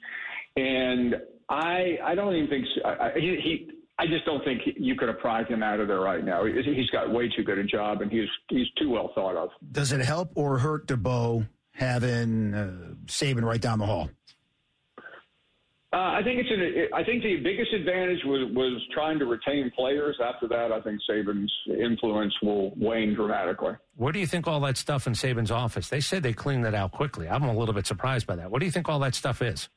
and 0.56 1.18
I 1.50 2.00
I 2.04 2.16
don't 2.16 2.36
even 2.36 2.50
think 2.50 2.66
I, 2.84 3.12
he, 3.16 3.40
he 3.44 3.72
I 4.00 4.08
just 4.08 4.26
don't 4.26 4.44
think 4.44 4.64
you 4.76 4.96
could 4.96 5.08
have 5.08 5.20
pried 5.20 5.48
him 5.48 5.62
out 5.62 5.80
of 5.80 5.88
there 5.88 6.02
right 6.02 6.26
now. 6.26 6.44
He's 6.46 6.90
got 6.90 7.14
way 7.14 7.30
too 7.30 7.44
good 7.44 7.60
a 7.60 7.64
job, 7.64 8.02
and 8.02 8.12
he's 8.12 8.28
he's 8.50 8.68
too 8.80 8.90
well 8.90 9.12
thought 9.14 9.36
of. 9.36 9.50
Does 9.72 9.92
it 9.92 10.02
help 10.02 10.32
or 10.34 10.58
hurt 10.58 10.88
DeBoer 10.88 11.48
having 11.78 12.54
uh, 12.54 12.96
Saban 13.06 13.44
right 13.44 13.62
down 13.62 13.80
the 13.80 13.86
hall? 13.86 14.10
Uh, 15.94 16.20
I 16.20 16.22
think 16.22 16.42
it's 16.42 16.50
an. 16.52 16.88
I 16.94 17.04
think 17.06 17.24
the 17.24 17.38
biggest 17.38 17.72
advantage 17.74 18.20
was 18.26 18.52
was 18.54 18.82
trying 18.94 19.20
to 19.20 19.26
retain 19.26 19.72
players. 19.74 20.18
After 20.22 20.46
that, 20.50 20.72
I 20.74 20.82
think 20.82 21.00
Saban's 21.10 21.52
influence 21.68 22.34
will 22.44 22.74
wane 22.76 23.16
dramatically. 23.16 23.74
Where 23.96 24.12
do 24.12 24.20
you 24.20 24.28
think 24.28 24.48
all 24.48 24.60
that 24.62 24.76
stuff 24.76 25.08
in 25.08 25.14
Saban's 25.14 25.50
office? 25.50 25.88
They 25.88 26.02
said 26.02 26.24
they 26.24 26.34
cleaned 26.34 26.66
that 26.66 26.76
out 26.76 26.92
quickly. 26.92 27.30
I'm 27.30 27.44
a 27.44 27.56
little 27.56 27.74
bit 27.74 27.88
surprised 27.88 28.28
by 28.28 28.36
that. 28.36 28.52
What 28.52 28.60
do 28.60 28.66
you 28.66 28.72
think 28.72 28.90
all 28.90 29.00
that 29.00 29.16
stuff 29.16 29.42
is? 29.42 29.70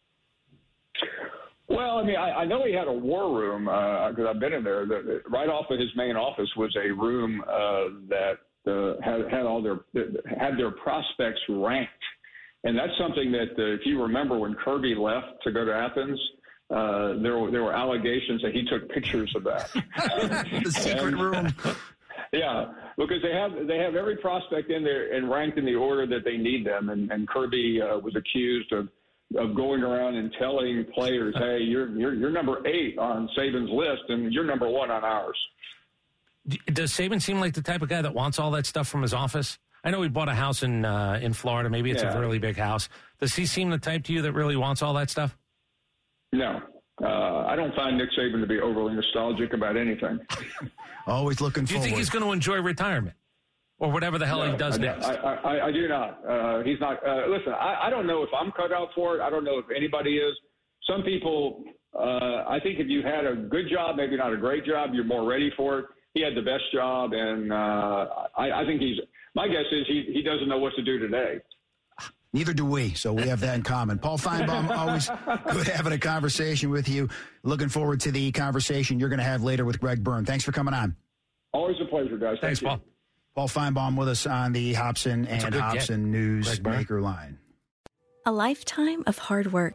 Well, 1.69 1.99
I 1.99 2.05
mean, 2.05 2.17
I, 2.17 2.31
I 2.41 2.45
know 2.45 2.65
he 2.67 2.75
had 2.75 2.89
a 2.89 2.93
war 2.93 3.33
room 3.33 3.67
because 3.67 4.27
uh, 4.27 4.31
I've 4.31 4.41
been 4.41 4.53
in 4.53 4.65
there. 4.65 4.87
The, 4.87 5.23
right 5.29 5.49
off 5.49 5.71
of 5.71 5.79
his 5.79 5.91
main 5.95 6.17
office 6.17 6.51
was 6.57 6.77
a 6.77 6.91
room 6.91 7.41
uh, 7.43 7.85
that 8.09 8.39
uh, 8.71 9.01
had, 9.03 9.31
had 9.31 9.47
all 9.47 9.61
their 9.63 9.81
had 10.39 10.57
their 10.59 10.71
prospects 10.71 11.41
ranked 11.49 11.91
And 12.65 12.77
that's 12.79 12.97
something 12.99 13.33
that, 13.33 13.51
uh, 13.59 13.75
if 13.75 13.81
you 13.87 14.03
remember, 14.03 14.39
when 14.39 14.55
Kirby 14.55 14.95
left 14.95 15.43
to 15.45 15.51
go 15.51 15.65
to 15.65 15.75
Athens, 15.75 16.21
uh, 16.71 17.15
there 17.23 17.39
were 17.39 17.51
there 17.51 17.65
were 17.65 17.73
allegations 17.75 18.43
that 18.43 18.53
he 18.55 18.65
took 18.65 18.89
pictures 18.91 19.33
of 19.35 19.45
that. 19.45 19.71
the 20.65 20.71
secret 20.71 21.15
And- 21.15 21.21
room. 21.21 21.55
Yeah, 22.33 22.67
because 22.97 23.21
they 23.23 23.33
have 23.33 23.67
they 23.67 23.79
have 23.79 23.97
every 23.97 24.17
prospect 24.17 24.71
in 24.71 24.85
there 24.85 25.13
and 25.15 25.29
ranked 25.29 25.59
in 25.59 25.65
the 25.65 25.75
order 25.75 26.07
that 26.07 26.23
they 26.25 26.37
need 26.37 26.65
them. 26.65 26.91
And, 26.91 27.11
and 27.11 27.27
Kirby 27.27 27.81
uh, 27.83 27.99
was 27.99 28.15
accused 28.15 28.71
of 28.73 28.89
of 29.37 29.57
going 29.57 29.83
around 29.83 30.15
and 30.15 30.33
telling 30.39 30.85
players, 30.95 31.35
"Hey, 31.37 31.59
you're 31.63 31.89
you're 31.99 32.15
you're 32.15 32.31
number 32.31 32.65
eight 32.69 32.99
on 32.99 33.29
Saban's 33.37 33.71
list, 33.73 34.03
and 34.11 34.33
you're 34.33 34.45
number 34.45 34.69
one 34.69 34.93
on 34.93 35.03
ours." 35.03 35.37
D- 36.51 36.61
Does 36.73 36.93
Saban 36.93 37.21
seem 37.23 37.41
like 37.41 37.55
the 37.55 37.63
type 37.63 37.83
of 37.83 37.89
guy 37.89 38.03
that 38.03 38.15
wants 38.15 38.39
all 38.39 38.51
that 38.53 38.67
stuff 38.67 38.89
from 38.89 39.03
his 39.03 39.15
office? 39.15 39.59
I 39.83 39.91
know 39.91 40.03
he 40.03 40.09
bought 40.09 40.29
a 40.29 40.35
house 40.35 40.63
in 40.63 40.85
uh, 40.85 41.19
in 41.23 41.33
Florida. 41.33 41.71
Maybe 41.71 41.91
it's 41.91 42.03
Yeah. 42.03 42.17
a 42.17 42.21
really 42.21 42.39
big 42.39 42.57
house. 42.57 42.89
Does 43.21 43.35
he 43.35 43.47
seem 43.47 43.71
the 43.71 43.79
type 43.79 44.05
to 44.05 44.13
you 44.13 44.23
that 44.23 44.33
really 44.33 44.57
wants 44.57 44.83
all 44.83 44.93
that 44.95 45.09
stuff? 45.11 45.37
No, 46.33 46.61
uh, 47.03 47.47
I 47.47 47.57
don't 47.57 47.75
find 47.75 47.97
Nick 47.99 48.11
Saban 48.19 48.41
to 48.41 48.47
be 48.47 48.61
overly 48.61 48.95
nostalgic 48.95 49.53
about 49.53 49.77
anything. 49.77 50.19
Always 51.07 51.41
looking 51.41 51.65
Do 51.65 51.73
you 51.75 51.79
forward. 51.79 51.85
think 51.89 51.97
he's 51.99 52.11
going 52.11 52.25
to 52.25 52.33
enjoy 52.33 52.61
retirement 52.61 53.17
or 53.79 53.91
whatever 53.91 54.19
the 54.19 54.27
hell 54.27 54.49
he 54.49 54.57
does 54.57 54.79
I, 54.79 54.83
next? 54.83 55.07
I, 55.07 55.15
I, 55.15 55.67
I 55.69 55.73
do 55.73 55.89
not. 55.89 56.21
Uh, 56.29 56.63
he's 56.63 56.79
not. 56.81 57.05
Uh, 57.07 57.27
listen, 57.29 57.53
I, 57.53 57.87
I 57.87 57.91
don't 57.91 58.07
know 58.07 58.23
if 58.23 58.29
I'm 58.39 58.53
cut 58.53 58.73
out 58.73 58.89
for 58.95 59.17
it. 59.17 59.21
I 59.23 59.31
don't 59.31 59.45
know 59.45 59.59
if 59.59 59.65
anybody 59.75 60.19
is. 60.19 60.35
Some 60.89 61.03
people, 61.03 61.65
uh, 61.99 62.45
I 62.49 62.59
think 62.63 62.79
if 62.79 62.87
you 62.89 63.03
had 63.03 63.25
a 63.27 63.35
good 63.35 63.67
job, 63.71 63.97
maybe 63.97 64.17
not 64.17 64.33
a 64.33 64.37
great 64.37 64.65
job, 64.67 64.91
you're 64.93 65.05
more 65.05 65.27
ready 65.29 65.51
for 65.57 65.79
it. 65.81 65.85
He 66.15 66.23
had 66.23 66.35
the 66.35 66.43
best 66.43 66.65
job, 66.73 67.13
and 67.13 67.53
uh, 67.53 68.07
I, 68.37 68.63
I 68.63 68.65
think 68.67 68.81
he's. 68.81 68.99
My 69.35 69.47
guess 69.47 69.65
is 69.71 69.87
he, 69.87 70.11
he 70.13 70.23
doesn't 70.23 70.49
know 70.49 70.59
what 70.59 70.75
to 70.75 70.83
do 70.83 70.99
today. 70.99 71.41
Neither 72.33 72.53
do 72.53 72.65
we, 72.65 72.95
so 72.95 73.13
we 73.13 73.23
have 73.25 73.41
that 73.41 73.57
in 73.57 73.63
common. 73.63 73.99
Paul 73.99 74.19
Finebaum, 74.19 74.71
always 74.71 75.09
good 75.53 75.67
having 75.67 75.93
a 75.93 75.99
conversation 75.99 76.71
with 76.71 76.89
you. 76.89 77.09
Looking 77.43 77.69
forward 77.69 78.01
to 78.03 78.13
the 78.13 78.31
conversation 78.33 79.01
you're 79.01 79.09
going 79.09 79.19
to 79.19 79.25
have 79.25 79.43
later 79.43 79.65
with 79.65 79.81
Greg 79.81 80.03
Byrne. 80.03 80.25
Thanks 80.25 80.45
for 80.45 80.53
coming 80.53 80.75
on. 80.75 80.95
Always 81.53 81.77
a 81.81 81.87
pleasure, 81.87 82.17
guys. 82.19 82.39
Thank 82.41 82.59
Thanks, 82.59 82.63
you. 82.63 82.69
Paul. 82.69 82.81
Paul 83.35 83.49
Finebaum 83.49 83.97
with 83.97 84.09
us 84.09 84.27
on 84.27 84.53
the 84.53 84.73
Hobson 84.75 85.23
That's 85.23 85.45
and 85.45 85.55
Hobson 85.55 86.05
get. 86.05 86.11
News 86.11 86.63
Maker 86.63 87.01
line. 87.01 87.39
A 88.27 88.33
lifetime 88.33 89.03
of 89.07 89.19
hard 89.19 89.53
work, 89.53 89.75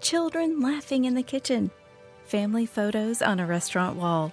children 0.00 0.60
laughing 0.60 1.04
in 1.04 1.14
the 1.14 1.22
kitchen, 1.22 1.70
family 2.24 2.66
photos 2.66 3.22
on 3.22 3.40
a 3.40 3.46
restaurant 3.46 3.96
wall, 3.96 4.32